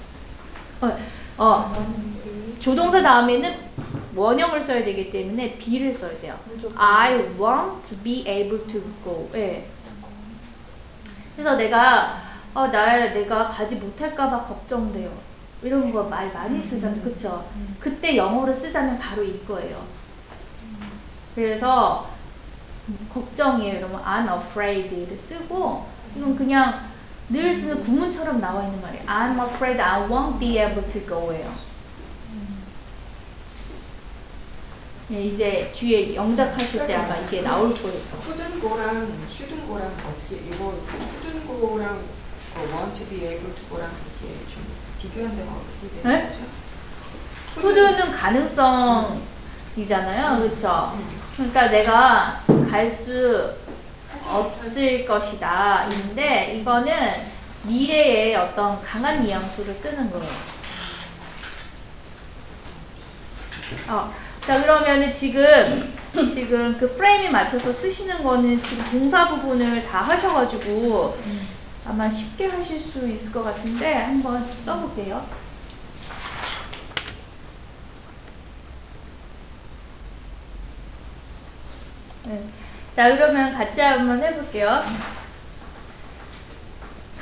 [1.39, 1.71] 어,
[2.60, 3.58] 조동사 다음에는
[4.15, 6.38] 원형을 써야 되기 때문에 be를 써야 돼요.
[6.76, 9.28] I want to be able to go.
[9.34, 9.67] 예.
[11.42, 12.22] 그래서 내가
[12.54, 15.10] 어, 나 내가 가지 못할까봐 걱정돼요.
[15.64, 17.44] 이런 거 말 많이 쓰잖아요, 그쵸?
[17.80, 19.82] 그때 영어로 쓰자면 바로 이거예요.
[21.34, 22.08] 그래서
[23.12, 23.78] 걱정이에요.
[23.80, 26.74] 이러면 I'm afraid를 쓰고 이건 그냥
[27.30, 29.04] 늘 쓰는 구문처럼 나와 있는 말이에요.
[29.06, 31.52] I'm afraid I won't be able to go예요.
[35.12, 38.00] 예, 이제 뒤에 영작하실 때 아마 이게 나올 거예요.
[38.21, 42.00] 푸든 거랑 슈든 거랑 어떻게 이거 푸든 거랑
[42.56, 44.63] 어, want to be able to 거랑 이렇게 좀
[45.02, 46.28] 비교한다면 어떻게 되는 네?
[46.28, 46.39] 거죠?
[47.56, 49.19] 푸드는 가능성이잖아요.
[50.39, 50.97] 그렇죠?
[51.36, 53.54] 그러니까 내가 갈 수
[54.30, 55.89] 없을 것이다.
[55.91, 56.93] 인데 이거는
[57.63, 60.30] 미래의 어떤 강한 뉘앙스를 쓰는 거예요.
[63.89, 64.13] 어,
[64.52, 65.94] 자 그러면은 지금
[66.30, 71.18] 지금 그 프레임에 맞춰서 쓰시는 거는 지금 동사 부분을 다 하셔가지고
[71.86, 75.26] 아마 쉽게 하실 수 있을 것 같은데 한번 써볼게요.
[82.26, 82.44] 네.
[82.94, 84.84] 자 그러면 같이 한번 해볼게요.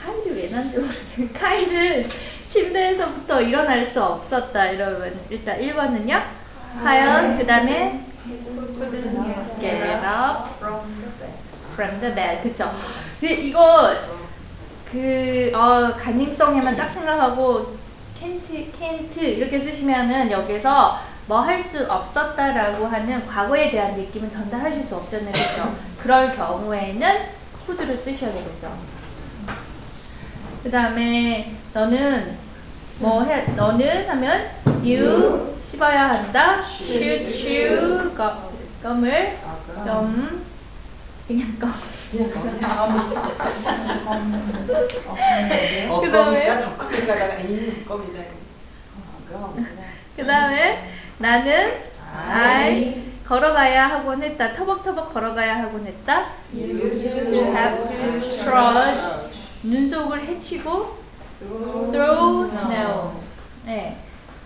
[0.04, 0.84] 카이를 왜 만들어?
[1.32, 2.10] 카이는
[2.48, 4.72] 침대에서부터 일어날 수 없었다.
[4.72, 6.40] 이러면 일단 1번은요.
[6.82, 8.04] 과연 그 다음에
[9.60, 10.50] get up
[11.74, 12.42] from the bed.
[12.44, 12.72] 그쵸?
[13.20, 13.94] 근데 이거
[14.92, 17.78] 그 어, 가능성에만 딱 생각하고
[18.20, 24.96] can't, can't 이렇게 쓰시면은 여기서 뭐 할 수 없었다라고 하는 과거에 대한 느낌은 전달하실 수
[24.96, 25.76] 없잖아요, 그렇죠?
[26.02, 27.26] 그럴 경우에는
[27.66, 28.76] could를 쓰셔야 되겠죠.
[30.64, 32.36] 그 다음에 너는
[33.00, 33.46] 뭐 해?
[33.56, 34.50] 너는 하면
[34.84, 36.60] you 씹어야 한다.
[36.62, 38.32] should chew 껌,
[38.84, 39.38] 껌을
[39.86, 40.44] 껌
[41.28, 41.70] 그냥 껌.
[45.90, 46.46] 어, 그다음에?
[46.48, 48.20] 껌이다 더 크게 가다가 에이 껌이다.
[48.20, 49.66] 어, 그럼
[50.16, 51.74] 그 다음에 나는
[52.14, 54.54] I 걸어가야 하곤 했다.
[54.54, 56.30] 터벅터벅 걸어가야 하곤 했다.
[56.54, 59.30] You have to trudge.
[59.64, 60.98] 눈속을 헤치고
[61.40, 63.14] through snow.
[63.66, 63.98] 네.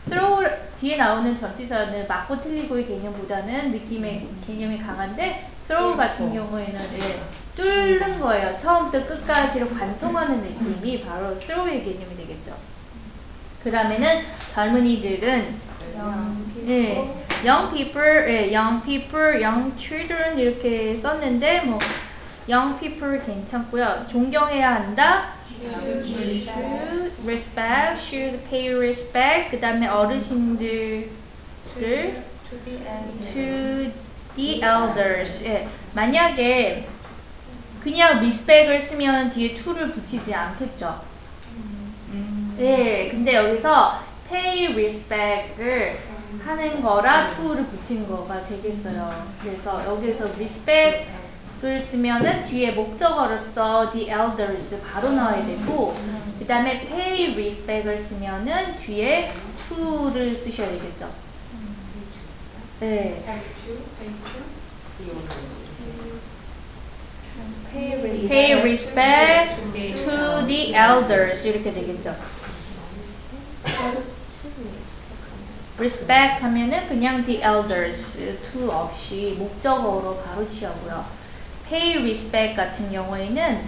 [0.06, 0.45] throw
[0.79, 7.21] 뒤에 나오는 전치사는 맞고 틀리고의 개념보다는 느낌의 개념이 강한데 throw 같은 경우에는 예,
[7.56, 8.56] 뚫는 거예요.
[8.58, 12.56] 처음부터 끝까지를 관통하는 느낌이 바로 throw의 개념이 되겠죠.
[13.63, 14.21] 그 다음에는
[14.53, 15.56] 젊은이들은
[16.67, 17.13] 예,
[17.45, 21.79] young people, 예, young people, young children 이렇게 썼는데 뭐
[22.49, 24.06] young people 괜찮고요.
[24.10, 25.42] 존경해야 한다.
[26.04, 29.52] Should respect, should pay respect.
[29.52, 31.10] 그 다음에 어르신들을
[31.76, 33.91] to
[34.36, 35.45] the elders.
[35.45, 36.88] 예, 만약에
[37.82, 41.02] 그냥 respect을 쓰면 뒤에 to를 붙이지 않겠죠.
[42.58, 43.99] 네, 근데 여기서
[44.30, 45.97] pay respect을
[46.43, 49.28] 하는 거라 to를 붙인 거가 되겠어요.
[49.41, 51.06] 그래서 여기서 respect
[51.63, 55.97] 을 쓰면은 뒤에 목적어로서 the elders 바로 나와야 되고,
[56.38, 59.32] 그 다음에 pay respect을 쓰면은 뒤에
[59.69, 61.10] to를 쓰셔야 되겠죠.
[62.82, 63.23] 네.
[68.28, 69.56] pay respect
[70.04, 72.13] to the elders 이렇게 되겠죠.
[75.78, 81.23] respect 하면은 그냥 the elders to 없이 목적어로 바로 취하고요.
[81.69, 83.62] Pay respect 같은 경우에는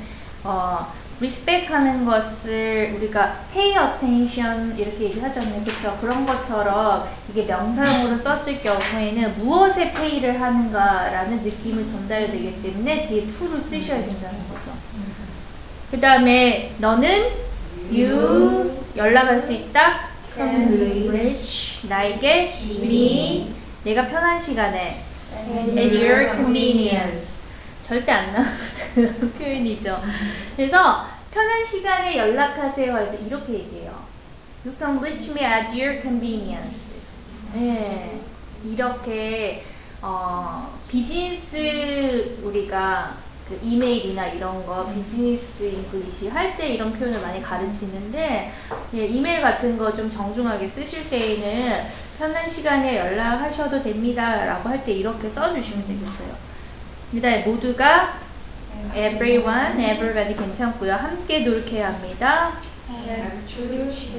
[0.43, 5.63] 어, respect 하는 것을 우리가 pay attention 이렇게 얘기하잖아요.
[5.63, 5.97] 그렇죠?
[6.01, 14.01] 그런 것처럼 이게 명사용으로 썼을 경우에는 무엇에 pay를 하는가라는 느낌을 전달되기 때문에 뒤에 to를 쓰셔야
[14.01, 14.71] 된다는 거죠.
[15.89, 17.29] 그 다음에 너는
[17.91, 20.15] you 연락할 수 있다.
[20.35, 23.53] can reach 나에게 me
[23.83, 25.01] 내가 편한 시간에
[25.77, 27.44] at your convenience
[27.85, 30.01] 절대 안 나오는 표현이죠.
[30.55, 34.05] 그래서 편한 시간에 연락하세요 할 때 이렇게 얘기해요.
[34.65, 36.95] You can reach me at your convenience.
[37.53, 38.19] 네,
[38.65, 39.63] 이렇게
[40.01, 43.15] 어, 비즈니스 우리가
[43.47, 48.51] 그 이메일이나 이런 거 비즈니스 English 할 때 이런 표현을 많이 가르치는데
[48.95, 51.85] 예, 이메일 같은 거 좀 정중하게 쓰실 때에는
[52.17, 56.54] 편한 시간에 연락하셔도 됩니다라고 할 때 이렇게 써주시면 되겠어요.
[57.15, 58.13] 그다음에 모두가
[58.93, 60.93] everyone, everybody 괜찮고요.
[60.93, 62.51] 함께 노력해야 합니다.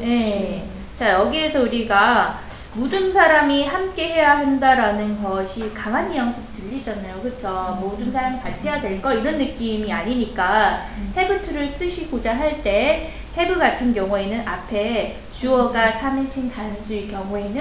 [0.01, 0.65] 네.
[0.95, 2.41] 자, 여기에서 우리가
[2.75, 7.21] 모든 사람이 함께 해야 한다라는 것이 강한 뉘앙스 들리잖아요.
[7.23, 7.79] 그쵸?
[7.81, 13.59] 모든 사람 같이 해야 될 거 이런 느낌이 아니니까 have to를 쓰시고자 할 때 have
[13.59, 17.61] 같은 경우에는 앞에 주어가 3인칭 단수일 경우에는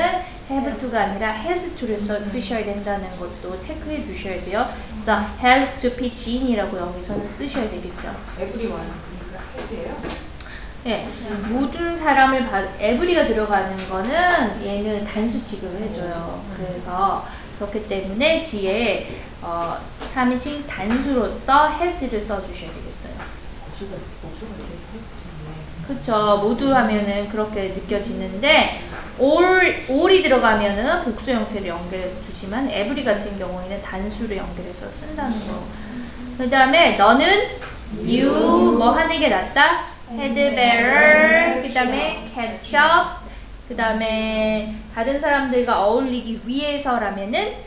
[0.50, 4.66] have to가 아니라 has to를 써, 쓰셔야 된다는 것도 체크해 두셔야 돼요.
[4.94, 8.16] 그래서 has to pitch in이라고 여기서는 쓰셔야 되겠죠.
[8.40, 8.88] everyone.
[9.28, 10.26] 그러니까 has예요.
[10.88, 11.08] 예,
[11.50, 16.44] 모든 사람을 받, 에브리가 들어가는 거는 얘는 단수 취급을 해줘요.
[16.56, 17.26] 그래서
[17.58, 19.10] 그렇기 때문에 뒤에
[19.42, 19.78] 어,
[20.14, 23.14] 3인칭 단수로서 has를 써주셔야 되겠어요.
[23.66, 24.75] 복수가 복수 같아서 해보셨네.
[25.88, 26.39] 그쵸.
[26.43, 28.82] 모두 하면은 그렇게 느껴지는데,
[29.19, 35.63] all, all이 들어가면은 복수 형태를 연결해서 주지만, every 같은 경우에는 단수를 연결해서 쓴다는 거.
[36.38, 37.28] 그 다음에, 너는
[37.98, 39.86] you, 뭐 하는 게 낫다?
[40.12, 41.62] had better.
[41.62, 43.26] 그 다음에 catch up.
[43.67, 47.65] 그 다음에, 다른 사람들과 어울리기 위해서라면은,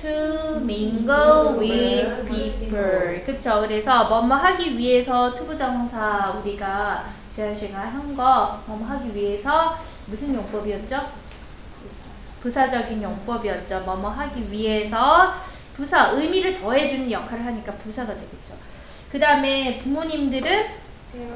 [0.00, 3.22] to mingle with people.
[3.24, 3.60] 그쵸.
[3.60, 11.10] 그래서 뭐뭐 하기 위해서 to부정사 우리가 지난 시간 한거 뭐뭐 하기 위해서 무슨 용법이었죠?
[12.42, 13.80] 부사적인 용법이었죠.
[13.80, 15.34] 뭐뭐 하기 위해서
[15.74, 18.54] 부사 의미를 더해주는 역할을 하니까 부사가 되겠죠.
[19.10, 20.66] 그 다음에 부모님들은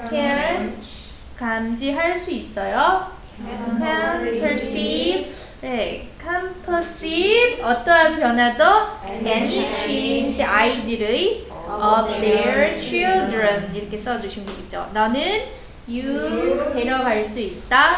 [0.09, 3.13] parents 감지할 수 있어요.
[3.37, 8.65] can perceive 네, can perceive 어떠한 변화도
[9.25, 14.91] any change 아이들의 of their children 이렇게 써주시면 되겠죠.
[14.93, 17.91] 너는 you 데려갈 수 있다.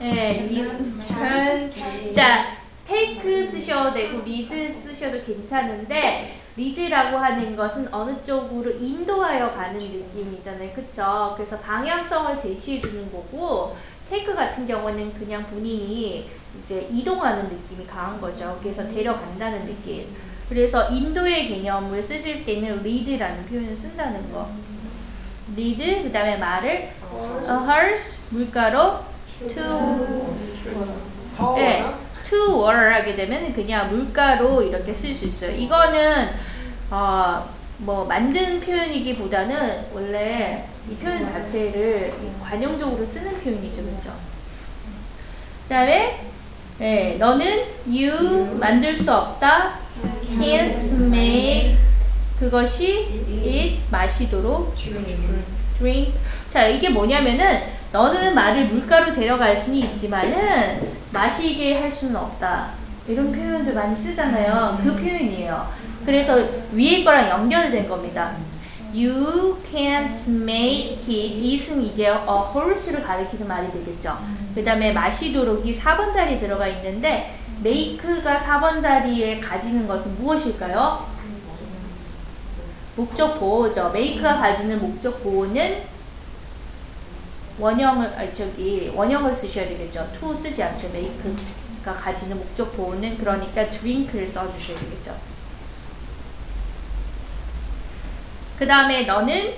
[0.00, 0.68] 네, you
[1.08, 9.78] can 자 take 쓰셔도 되고 lead 쓰셔도 괜찮은데 리드라고 하는 것은 어느 쪽으로 인도하여 가는
[9.78, 10.72] 느낌이잖아요.
[10.72, 11.34] 그쵸?
[11.36, 13.76] 그래서 방향성을 제시해 주는 거고,
[14.10, 16.28] 테이크 같은 경우는 그냥 본인이
[16.60, 18.58] 이제 이동하는 느낌이 강한 거죠.
[18.60, 20.08] 그래서 데려간다는 느낌.
[20.48, 24.50] 그래서 인도의 개념을 쓰실 때는 lead라는 표현을 쓴다는 거.
[25.56, 26.90] Lead, 그 다음에 말을 a
[27.48, 29.00] horse, 물가로
[29.48, 30.34] to
[31.56, 31.84] 네,
[32.28, 35.52] to or 하게 되면 그냥 물가로 이렇게 쓸 수 있어요.
[35.52, 36.28] 이거는
[36.90, 44.12] 어, 뭐 만든 표현이기보다는 원래 이 표현 자체를 이 관용적으로 쓰는 표현이죠, 그렇죠?
[45.64, 46.20] 그다음에
[46.78, 49.78] 네, 너는 you 만들 수 없다,
[50.38, 51.76] can't make
[52.38, 53.08] 그것이
[53.44, 56.14] it 마시도록 drink.
[56.48, 62.70] 자, 이게 뭐냐면은 너는 말을 물가로 데려갈 수는 있지만은 마시게 할 수는 없다.
[63.06, 64.80] 이런 표현들 많이 쓰잖아요.
[64.82, 65.68] 그 표현이에요.
[66.04, 66.36] 그래서
[66.72, 68.36] 위에 거랑 연결된 겁니다.
[68.94, 71.68] You can't make it.
[71.68, 72.14] it은 이게 a
[72.54, 74.18] horse를 가리키는 말이 되겠죠.
[74.54, 81.17] 그 다음에 마시도록이 4번 자리에 들어가 있는데 make가 4번 자리에 가지는 것은 무엇일까요?
[82.98, 83.92] 목적 보호죠.
[83.94, 85.84] make가 가지는 목적 보호는
[87.60, 90.10] 원형을 아니 저기 원형을 쓰셔야 되겠죠.
[90.18, 90.88] to 쓰지 않죠.
[90.88, 95.16] make가 가지는 목적 보호는 그러니까 drink를 써주셔야 되겠죠.
[98.58, 99.54] 그 다음에 너는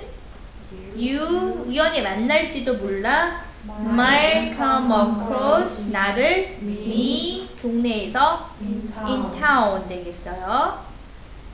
[0.95, 10.85] you 우연히 만날지도 몰라 might come across 나를 이 동네에서 in town 되겠어요.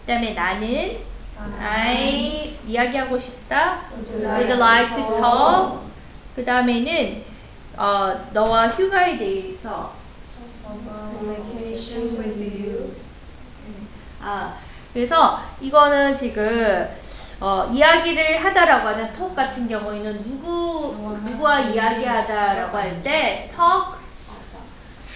[0.02, 0.98] 그 다음에 나는
[1.60, 3.82] I 이야기하고 싶다.
[4.12, 5.80] Would like to talk.
[6.36, 7.24] 그 다음에는
[7.78, 9.94] 어, 너와 휴가에 대해서
[14.22, 14.58] 아
[14.94, 16.88] 그래서 이거는 지금
[17.40, 23.98] 어, 이야기를 하다라고 하는 talk 같은 경우에는 누구 누구와 이야기하다라고 할 때 talk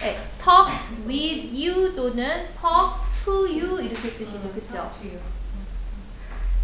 [0.00, 0.72] 네, talk
[1.06, 4.90] with you 또는 talk to you 이렇게 쓰시죠, 그렇죠?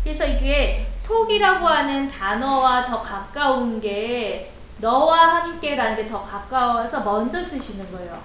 [0.02, 7.90] 그래서 이게 톡이라고 하는 단어와 더 가까운 게 너와 함께라는 게 더 가까워서 먼저 쓰시는
[7.90, 8.22] 거예요.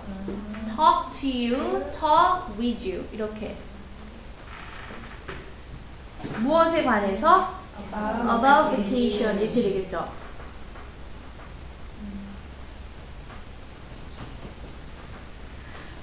[0.76, 3.56] talk to you, talk with you 이렇게
[6.40, 7.56] 무엇에 관해서
[7.92, 10.08] about vacation 이렇게 되겠죠.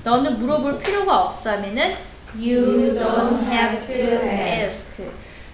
[0.05, 1.95] 너는 물어볼 필요가 없어 하면은
[2.35, 4.90] You don't have to ask.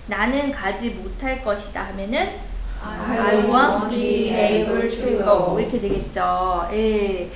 [0.06, 2.38] 나는 가지 못할 것이다 하면은
[2.82, 6.68] I won't be able to go 이렇게 되겠죠.
[6.72, 7.30] 예.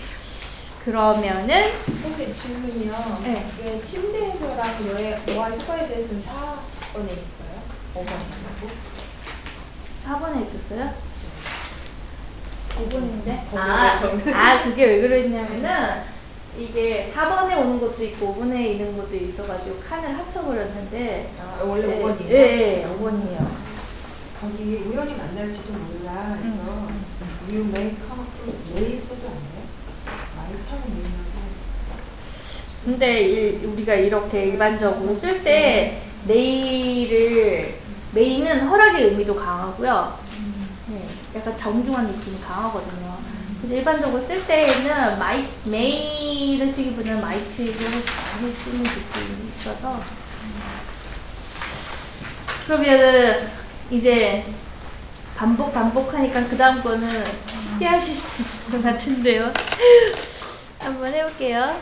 [0.85, 1.70] 그러면은
[2.05, 3.20] 혹시 질문이요?
[3.22, 3.47] 네.
[3.62, 7.61] 왜 침대에서랑 여행, 영화 휴가에 대해서는 4번에 있어요?
[7.95, 8.07] 5번
[8.45, 8.70] 말고?
[10.07, 10.95] 4번에 있었어요?
[12.76, 13.57] 5번인데?
[13.57, 13.95] 아,
[14.34, 16.03] 아 그게 왜 그랬냐면은
[16.59, 22.30] 이게 4번에 오는 것도 있고 5번에 있는 것도 있어가지고 칸을 합쳐버렸는데 아, 원래 네, 5번이에요?
[22.30, 23.46] 예, 예, 5번이에요.
[24.40, 26.88] 거기 우연히 만날지도 몰라 해서
[27.48, 29.62] you may come across may 써도 안 돼?
[30.36, 31.30] 마이타는 may하고
[32.84, 37.74] 근데 일- 우리가 이렇게 일반적으로 쓸때 메일을
[38.12, 40.18] may는 허락의 의미도 강하고요.
[40.88, 43.18] 네, 약간 정중한 느낌이 강하거든요.
[43.61, 50.00] 그래서 일반적으로 쓸 때는 may, may를 쓰기보다는 might를 많이 쓰는 느낌이 있어서
[52.66, 53.48] 그러면은
[53.90, 54.46] 이제
[55.36, 57.24] 반복 반복하니까 그 다음 거는
[57.78, 59.52] 피하실 수 있을 것 같은데요.
[60.80, 61.80] 한번 해볼게요.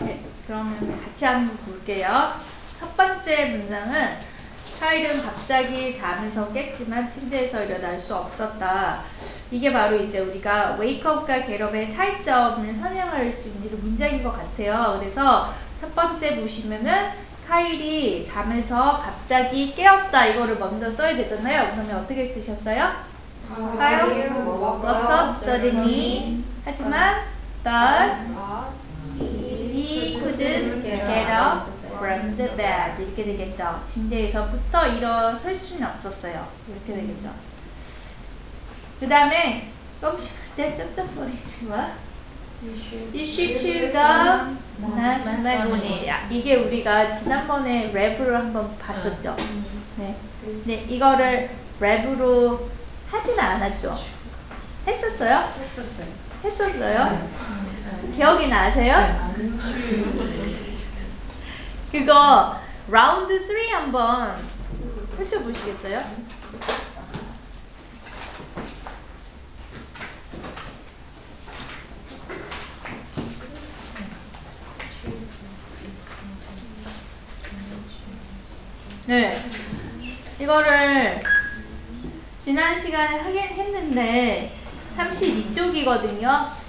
[0.00, 2.34] 네, 그러면 같이 한번 볼게요.
[2.78, 4.27] 첫 번째 문장은
[4.78, 9.00] 카일은 갑자기 잠에서 깼지만 침대에서 일어날 수 없었다.
[9.50, 14.98] 이게 바로 이제 우리가 웨이크업과 겟업의 차이점을 설명할 수 있는 문장인 것 같아요.
[15.00, 17.10] 그래서 첫 번째 보시면은
[17.48, 21.72] 카일이 잠에서 갑자기 깨었다 이거를 먼저 써야 되잖아요.
[21.72, 22.92] 그러면 어떻게 쓰셨어요?
[23.78, 26.44] Kyle woke up suddenly.
[26.64, 27.22] 하지만
[27.64, 28.16] but
[29.18, 31.77] he couldn't get up
[32.08, 33.82] from the bed 이렇게 되겠죠.
[33.86, 36.48] 침대에서부터 일어설 수는 없었어요.
[36.68, 37.30] 이렇게 되겠죠.
[38.98, 41.90] 그 다음에 껌씹을 때 쩝쩝 소리 좋아.
[42.60, 42.74] You
[43.24, 46.08] should chew gum, not smack on it.
[46.08, 49.36] 야, 이게 우리가 지난번에 랩으로 한번 봤었죠.
[49.96, 50.16] 네.
[50.64, 51.50] 네, 이거를
[51.80, 52.60] 랩으로
[53.08, 53.94] 하진 않았죠.
[54.86, 55.44] 했었어요?
[55.60, 56.06] 했었어요.
[56.42, 57.28] 했었어요?
[58.16, 59.32] 기억이 나세요?
[61.90, 62.54] 그거
[62.90, 64.36] 라운드 3 한번
[65.16, 66.00] 펼쳐보시겠어요?
[79.06, 79.42] 네.
[80.38, 81.20] 이거를
[82.38, 84.52] 지난 시간에 하긴 했는데
[84.98, 86.67] 32쪽이거든요.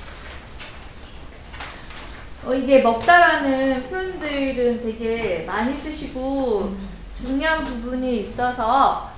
[2.46, 6.74] 어, 이게 먹다라는 표현들은 되게 많이 쓰시고
[7.16, 9.10] 중요한 부분이 있어서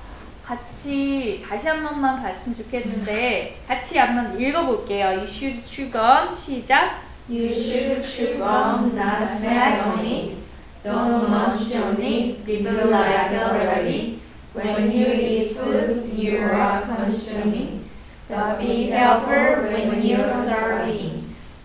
[0.43, 5.07] 같이 다시 한 번만 봤으면 좋겠는데 같이 한번 읽어볼게요.
[5.07, 6.35] You should gum.
[6.35, 7.03] 시작.
[7.29, 10.35] You should chew gum, not smack on it.
[10.83, 14.19] Don't munch on it, review like a rabbit.
[14.53, 17.85] When you eat food, you are consuming.
[18.27, 21.10] But be careful when you start eating.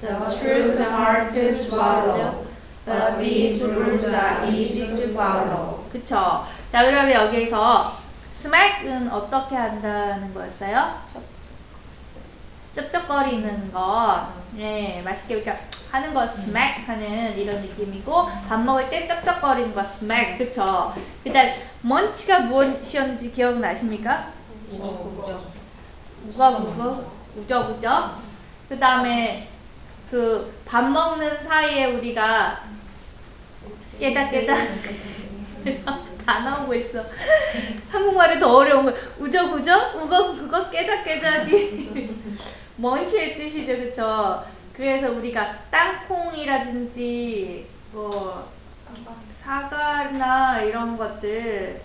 [0.06, 2.46] The truths hard to swallow,
[2.84, 5.82] but these rules are easy to follow.
[5.90, 6.46] 그쵸.
[6.70, 7.92] 자, 그러면 여기서
[8.32, 10.94] smack은 어떻게 한다는 거였어요?
[12.72, 14.28] 쩝쩝거리는 거.
[14.52, 15.52] 네, 맛있게 이렇게
[15.90, 20.38] 하는 거 smack 하는 이런 느낌이고 밥 먹을 때 쩝쩝거리는 거 smack.
[20.38, 20.94] 그쵸.
[21.24, 24.28] 일단 먼치가 무엇이었는지 기억나십니까?
[24.70, 24.86] 우가
[26.50, 27.04] 우거
[27.36, 28.10] 우적 우적.
[28.68, 29.48] 그 다음에
[30.10, 32.60] 그 밥 먹는 사이에 우리가
[33.98, 34.56] 깨작깨작
[36.26, 37.04] 다 나오고 있어.
[37.88, 38.92] 한국말이 더 어려운 거.
[39.18, 42.10] 우적 우적 우거 우거 깨작깨작이
[42.76, 44.44] 먼치의 뜻이죠, 그쵸?
[44.74, 48.48] 그래서 우리가 땅콩이라든지 뭐
[49.34, 51.80] 사과나 이런 것들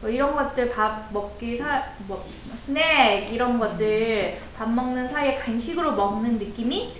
[0.00, 6.38] 뭐 이런 것들 밥 먹기 사 뭐 스낵 이런 것들 밥 먹는 사이에 간식으로 먹는
[6.38, 6.94] 느낌이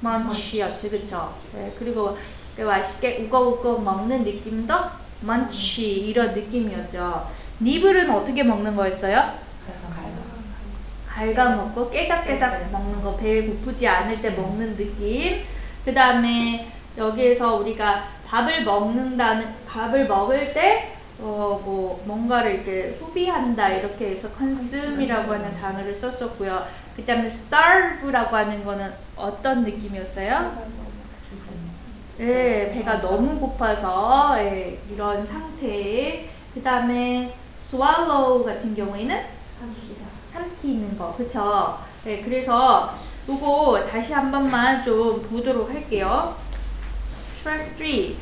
[0.00, 1.34] 먼치였지 그쵸?
[1.52, 2.16] 네, 그리고
[2.54, 4.74] 그 맛있게 우거우거 먹는 느낌도
[5.20, 7.28] 먼치 이런 느낌이었죠.
[7.60, 9.46] 니블은 어떻게 먹는 거였어요?
[11.08, 15.44] 갉아먹고 깨작깨작 먹는 거 배에 고프지 않을 때 먹는 느낌
[15.84, 24.10] 그 다음에 여기에서 우리가 밥을 먹는다는 밥을 먹을 때 어 뭐 뭔가를 이렇게 소비한다 이렇게
[24.10, 30.66] 해서 consume이라고 하는 단어를 썼었고요 그 다음에 starve라고 하는 거는 어떤 느낌이었어요?
[32.18, 39.26] 네, 배가 너무 고파서 예, 이런 상태에 그 다음에 swallow 같은 경우에는
[40.32, 41.78] 삼키는 거, 그쵸?
[42.04, 42.94] 네, 그래서
[43.28, 46.36] 이거 다시 한 번만 좀 보도록 할게요.
[47.42, 48.16] Track 3.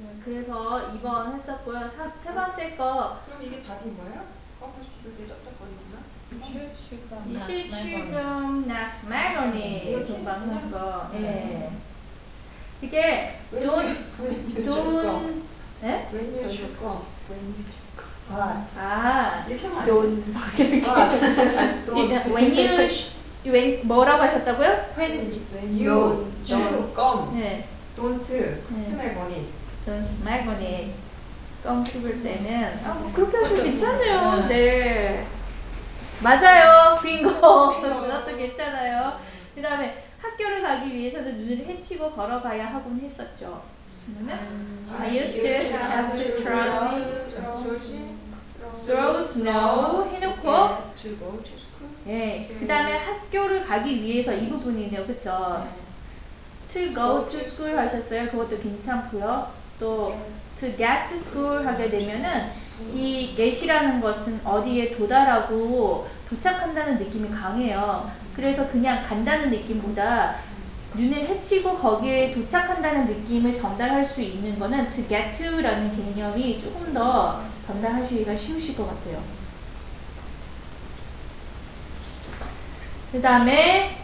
[0.00, 1.88] 네, 그래서 2번 했었고요.
[1.88, 4.43] 사, 세 번째 거, 그럼 이게 답인 거예요?
[4.64, 6.02] 껌을 씹을 때 쩝쩝거리지만?
[7.30, 11.10] 이슈 지금 나 스마일러니 금방 한 거.
[11.14, 11.70] 예.
[12.82, 13.62] 이게 돈,
[15.02, 15.44] 돈,
[15.82, 16.08] 예?
[16.12, 16.98] When you chew gum.
[18.30, 20.22] 아, 아, 이렇게 안 돈.
[20.88, 21.08] 아,
[22.88, 23.12] sh-
[23.46, 24.86] when 뭐라고 하셨다고요?
[27.34, 27.68] 네.
[27.96, 28.24] Don't
[28.80, 29.46] smell on it.
[29.84, 30.94] 돈 스마일러니
[31.64, 34.46] 껌 씹을 때는 아, 뭐 그렇게 하셔도 괜찮아요.
[34.46, 35.26] 네.
[36.22, 37.00] 맞아요.
[37.00, 37.30] 빙고.
[37.80, 39.18] 그것도 괜찮아요.
[39.54, 43.62] 그 다음에 학교를 가기 위해서는 눈을 헤치고 걸어가야 하곤 했었죠.
[44.98, 46.36] I used to have to
[48.74, 50.42] throw, snow 해놓고
[50.94, 51.10] to
[51.56, 51.90] school.
[52.06, 55.06] 예, 그 다음에 학교를 가기 위해서 이 부분이네요.
[55.06, 55.66] 그쵸?
[56.70, 58.28] to go to school 하셨어요.
[58.30, 59.50] 그것도 괜찮고요.
[59.80, 60.18] 또
[60.58, 62.50] to get to school 하게 되면은
[62.94, 68.10] 이 get이라는 것은 어디에 도달하고 도착한다는 느낌이 강해요.
[68.34, 70.36] 그래서 그냥 간다는 느낌보다
[70.94, 77.42] 눈을 헤치고 거기에 도착한다는 느낌을 전달할 수 있는 거는 to get to라는 개념이 조금 더
[77.66, 79.22] 전달하시기가 쉬우실 것 같아요.
[83.10, 83.98] 그 다음에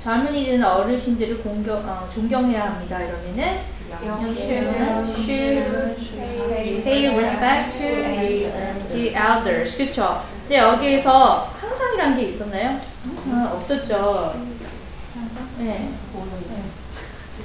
[0.00, 3.00] 젊은이들은 어르신들을 공경, 어, 존경해야 합니다.
[3.00, 3.60] 이러면은
[6.82, 7.86] pay respect to
[8.92, 9.76] the elders.
[9.76, 10.22] 그쵸?
[10.42, 12.80] 근데 여기에서 항상이란 게 있었나요?
[13.30, 14.34] 아, 없었죠.
[15.58, 15.90] 네.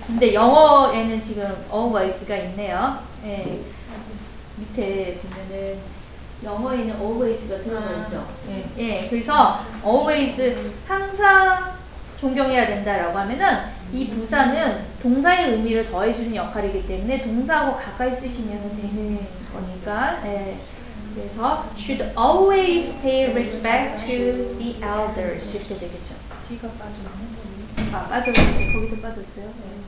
[0.08, 3.00] 근데 영어에는 지금 always가 있네요.
[3.26, 3.60] 예.
[4.58, 5.80] 밑에 보면은
[6.44, 8.28] 영어에는 always가 들어가 있죠.
[8.48, 8.66] 네.
[8.78, 11.74] 예, 그래서 always 항상
[12.18, 19.20] 존경해야 된다라고 하면은 이 부사는 동사의 의미를 더해주는 역할이기 때문에 동사하고 가까이 쓰시면 되는
[19.54, 20.22] 거니까.
[20.26, 20.58] 예.
[21.14, 26.16] 그래서 should always pay respect to the elders 이렇게 되겠죠.
[26.50, 28.74] 뒤가 빠져있는 아 빠졌어요.
[28.74, 29.46] 거기도 빠졌어요.
[29.46, 29.86] 네.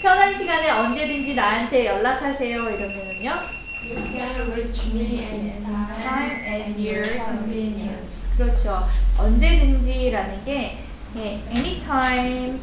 [0.00, 3.60] 편한 시간에 언제든지 나한테 연락하세요 이러면은요.
[3.82, 8.29] You can reach me anytime at your convenience.
[8.40, 8.88] 그렇죠.
[9.18, 10.78] 언제든지라는 게
[11.16, 12.58] 예, anytime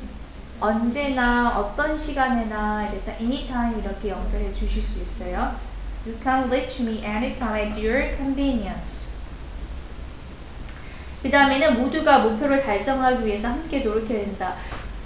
[0.60, 5.56] 언제나 어떤 시간에나 그래서 anytime 이렇게 연결해 주실 수 있어요.
[6.08, 9.08] You can reach me anytime at your convenience.
[11.22, 14.56] 그 다음에는 모두가 목표를 달성하기 위해서 함께 노력해야 된다.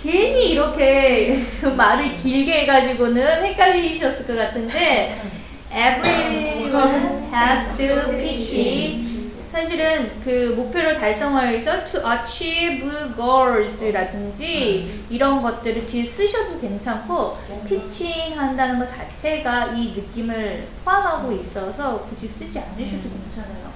[0.01, 1.37] 괜히 이렇게
[1.75, 5.19] 말을 길게 해가지고는 헷갈리셨을 것 같은데
[5.69, 9.07] everyone has to pitch
[9.51, 17.37] 사실은 그 목표를 달성하기 위해서 to achieve goals라든지 이런 것들을 뒤에 쓰셔도 괜찮고
[17.67, 23.73] 피칭 한다는 것 자체가 이 느낌을 포함하고 있어서 굳이 쓰지 않으셔도 괜찮아요.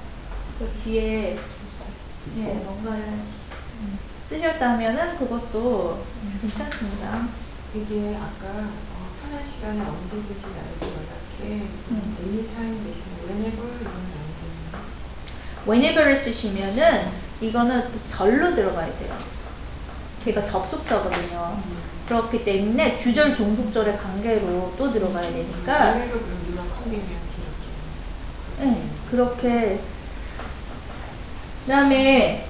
[0.58, 1.36] 그 뒤에
[2.38, 3.04] 예, 뭔가를
[4.30, 6.06] 쓰셨다면은 그것도
[6.42, 7.28] 괜찮습니다.
[7.76, 8.48] 이게 아까
[8.94, 11.68] 어, 편한 시간에 언제든지 나에게 연락해.
[11.92, 12.18] 음.
[12.24, 14.25] anytime 대신에 whenever 이런 거
[15.68, 17.08] whenever를 쓰시면은
[17.42, 19.16] 이거는 절로 들어가야 돼요.
[20.24, 21.60] 걔가 접속사거든요.
[22.08, 25.96] 그렇기 때문에 주절 종속절의 관계로 또 들어가야 되니까.
[28.60, 29.80] 네, 그렇게
[31.66, 32.48] 그다음에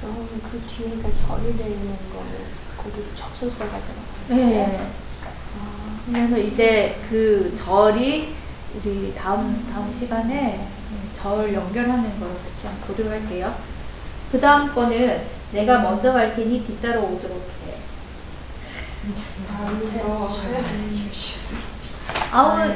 [0.00, 2.30] 그럼 그 뒤에가 절이 되어 있는 거는
[2.76, 4.00] 거기 접속사가잖아.
[4.28, 4.88] 네.
[6.06, 8.34] 그래서 이제 그 절이
[8.74, 10.66] 우리 다음 다음 시간에
[11.24, 13.54] 절 연결하는 걸 같이 한번 보도록 할게요.
[14.30, 17.76] 그 다음 거는 내가 먼저 갈 테니 뒤따라 오도록 해.
[22.30, 22.66] 아우, I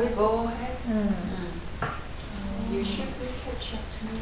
[0.00, 0.76] will go ahead.
[0.88, 1.14] 음,
[2.72, 3.12] You should
[3.44, 4.18] catch up to me.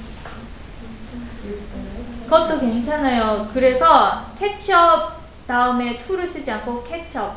[2.24, 3.49] 그것도 괜찮아요.
[3.55, 7.35] 그래서 catch up 다음에 to를 쓰지 않고 catch up.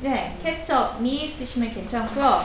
[0.00, 2.42] 네, catch up me 쓰시면 괜찮고요.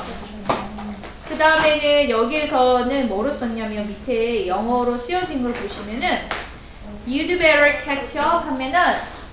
[1.32, 6.28] 그 다음에는 여기에서는 뭐로 썼냐면 밑에 영어로 쓰여진 걸 보시면은
[7.08, 8.80] you'd better catch up 하면은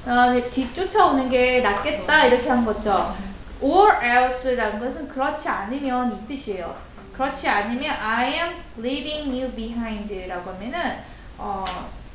[0.07, 3.17] 어, 뒤 쫓아오는 게 낫겠다 이렇게 한 거죠.
[3.61, 6.73] or else라는 것은 그렇지 않으면 이 뜻이에요.
[7.15, 10.99] 그렇지 않으면 I am leaving you behind라고 하면은
[11.37, 11.65] 어,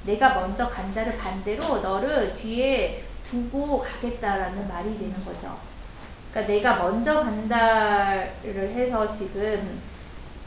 [0.05, 5.72] 내가 먼저 간다를 반대로 너를 뒤에 두고 가겠다라는 말이 되는 거죠.
[6.33, 9.79] 그러니까 내가 먼저 간다를 해서 지금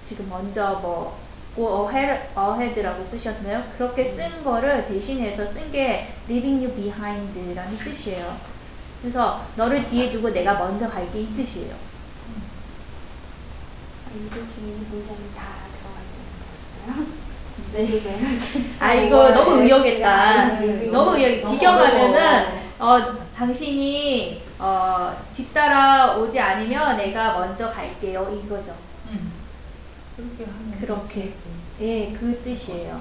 [0.03, 1.17] 지금 먼저 뭐
[1.55, 3.63] go ahead, ahead라고 쓰셨나요?
[3.79, 8.37] 그렇게 쓴 거를 대신해서 쓴 게 leaving you behind라는 뜻이에요.
[9.01, 11.75] 그래서 너를 뒤에 두고 내가 먼저 갈게 이 뜻이에요.
[14.13, 17.07] 지금 이 문장이 다 들어가 있는 거였어요?
[17.73, 18.81] 네.
[18.81, 20.61] 아 이거 너무 의욕했다.
[20.91, 21.45] 너무 의욕.
[21.45, 22.99] 직역하면은 어
[23.35, 28.75] 당신이 어 뒤따라 오지 않으면 내가 먼저 갈게요 이거죠.
[30.17, 31.33] 그렇게 하면 그렇게.
[31.81, 33.01] 예, 그 뜻이에요.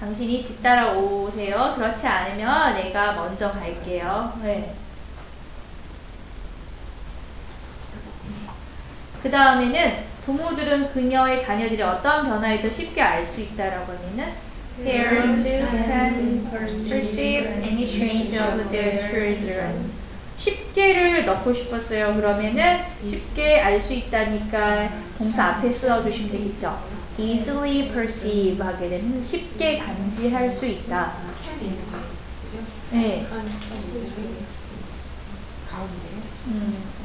[0.00, 1.72] 당신이 뒤따라 오세요.
[1.76, 4.38] 그렇지 않으면 내가 먼저 갈게요.
[4.42, 4.74] 네.
[9.22, 14.34] 그 다음에는 부모들은 그녀의 자녀들이 어떤 변화에도 쉽게 알 수 있다라고 하면은
[14.84, 19.90] parents who can perceive any change of their children.
[20.38, 22.14] 쉽게를 넣고 싶었어요.
[22.14, 26.78] 그러면은 쉽게 알 수 있다니까 동사 앞에 써주시면 되겠죠.
[27.18, 31.14] easily perceive 하게 되면 쉽게 감지할 수 있다.
[32.92, 33.26] 네.
[35.70, 36.06] 가운데
[36.48, 36.95] 음.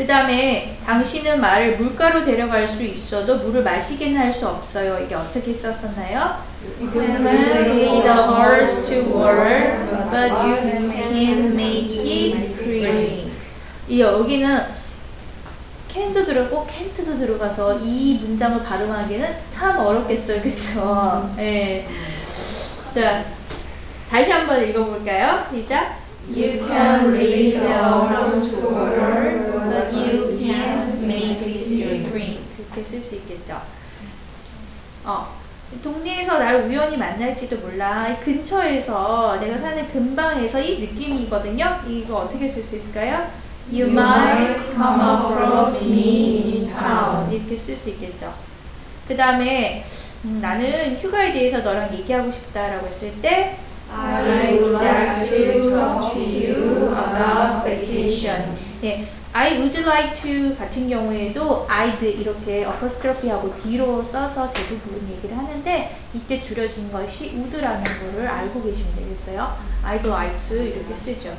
[0.00, 4.98] 그 다음에 당신은 말을 물가로 데려갈 수 있어도 물을 마시게는 할 수 없어요.
[5.04, 6.36] 이게 어떻게 썼었나요?
[6.80, 9.76] You can lead a horse to water,
[10.10, 13.30] but you can make it drink.
[13.88, 14.62] 이 여기는
[15.92, 21.30] can도 들어고 can't도 들어가서 이 문장을 발음하기는 참 어렵겠어요, 그렇죠?
[21.36, 21.86] 네.
[22.94, 23.22] 자,
[24.08, 25.44] 다시 한번 읽어볼까요?
[25.52, 26.00] 시작.
[26.34, 29.49] You can lead a horse to water,
[29.92, 32.40] you can't make it drink.
[32.56, 33.60] 그렇게 쓸 수 있겠죠.
[35.04, 35.28] 어,
[35.82, 38.08] 동네에서 나를 우연히 만날지도 몰라.
[38.08, 41.80] 이 근처에서 내가 사는 근방에서 이 느낌이거든요.
[41.88, 43.26] 이거 어떻게 쓸 수 있을까요?
[43.72, 47.32] You might come across me in town.
[47.32, 48.32] 이렇게 쓸 수 있겠죠.
[49.06, 49.84] 그 다음에
[50.24, 53.56] 음, 나는 휴가에 대해서 너랑 얘기하고 싶다라고 했을 때
[53.92, 58.56] I would like to talk to you about vacation.
[58.84, 65.96] 예, I would like to 같은 경우에도 I'd 이렇게 어퍼스트로피하고 D로 써서 대부분 얘기를 하는데
[66.12, 69.56] 이때 줄여진 것이 would라는 거를 알고 계시면 되겠어요.
[69.84, 71.32] I'd like to 이렇게 쓰죠.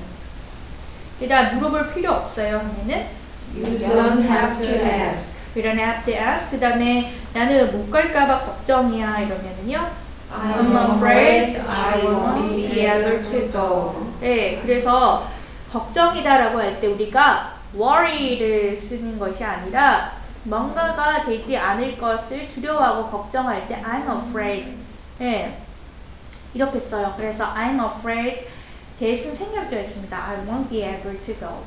[1.19, 2.59] 일단 물어볼 필요 없어요.
[2.59, 3.07] 하면은
[3.53, 5.41] You don't have to ask.
[5.53, 6.51] We don't have to ask.
[6.51, 9.89] 그 다음에 나는 못 갈까봐 걱정이야 이러면은요.
[10.33, 14.11] I'm afraid I won't be able to go.
[14.21, 15.27] 네, 그래서
[15.73, 20.13] 걱정이다라고 할 때 우리가 worry를 쓰는 것이 아니라
[20.43, 24.73] 뭔가가 되지 않을 것을 두려워하고 걱정할 때 I'm afraid.
[25.19, 25.61] 네,
[26.53, 27.13] 이렇게 써요.
[27.15, 28.47] 그래서 I'm afraid
[28.99, 30.17] 대신 생략되어 있습니다.
[30.17, 31.63] I won't be able to go.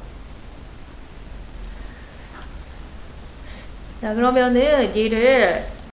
[4.00, 5.64] 자, 그러면은 얘를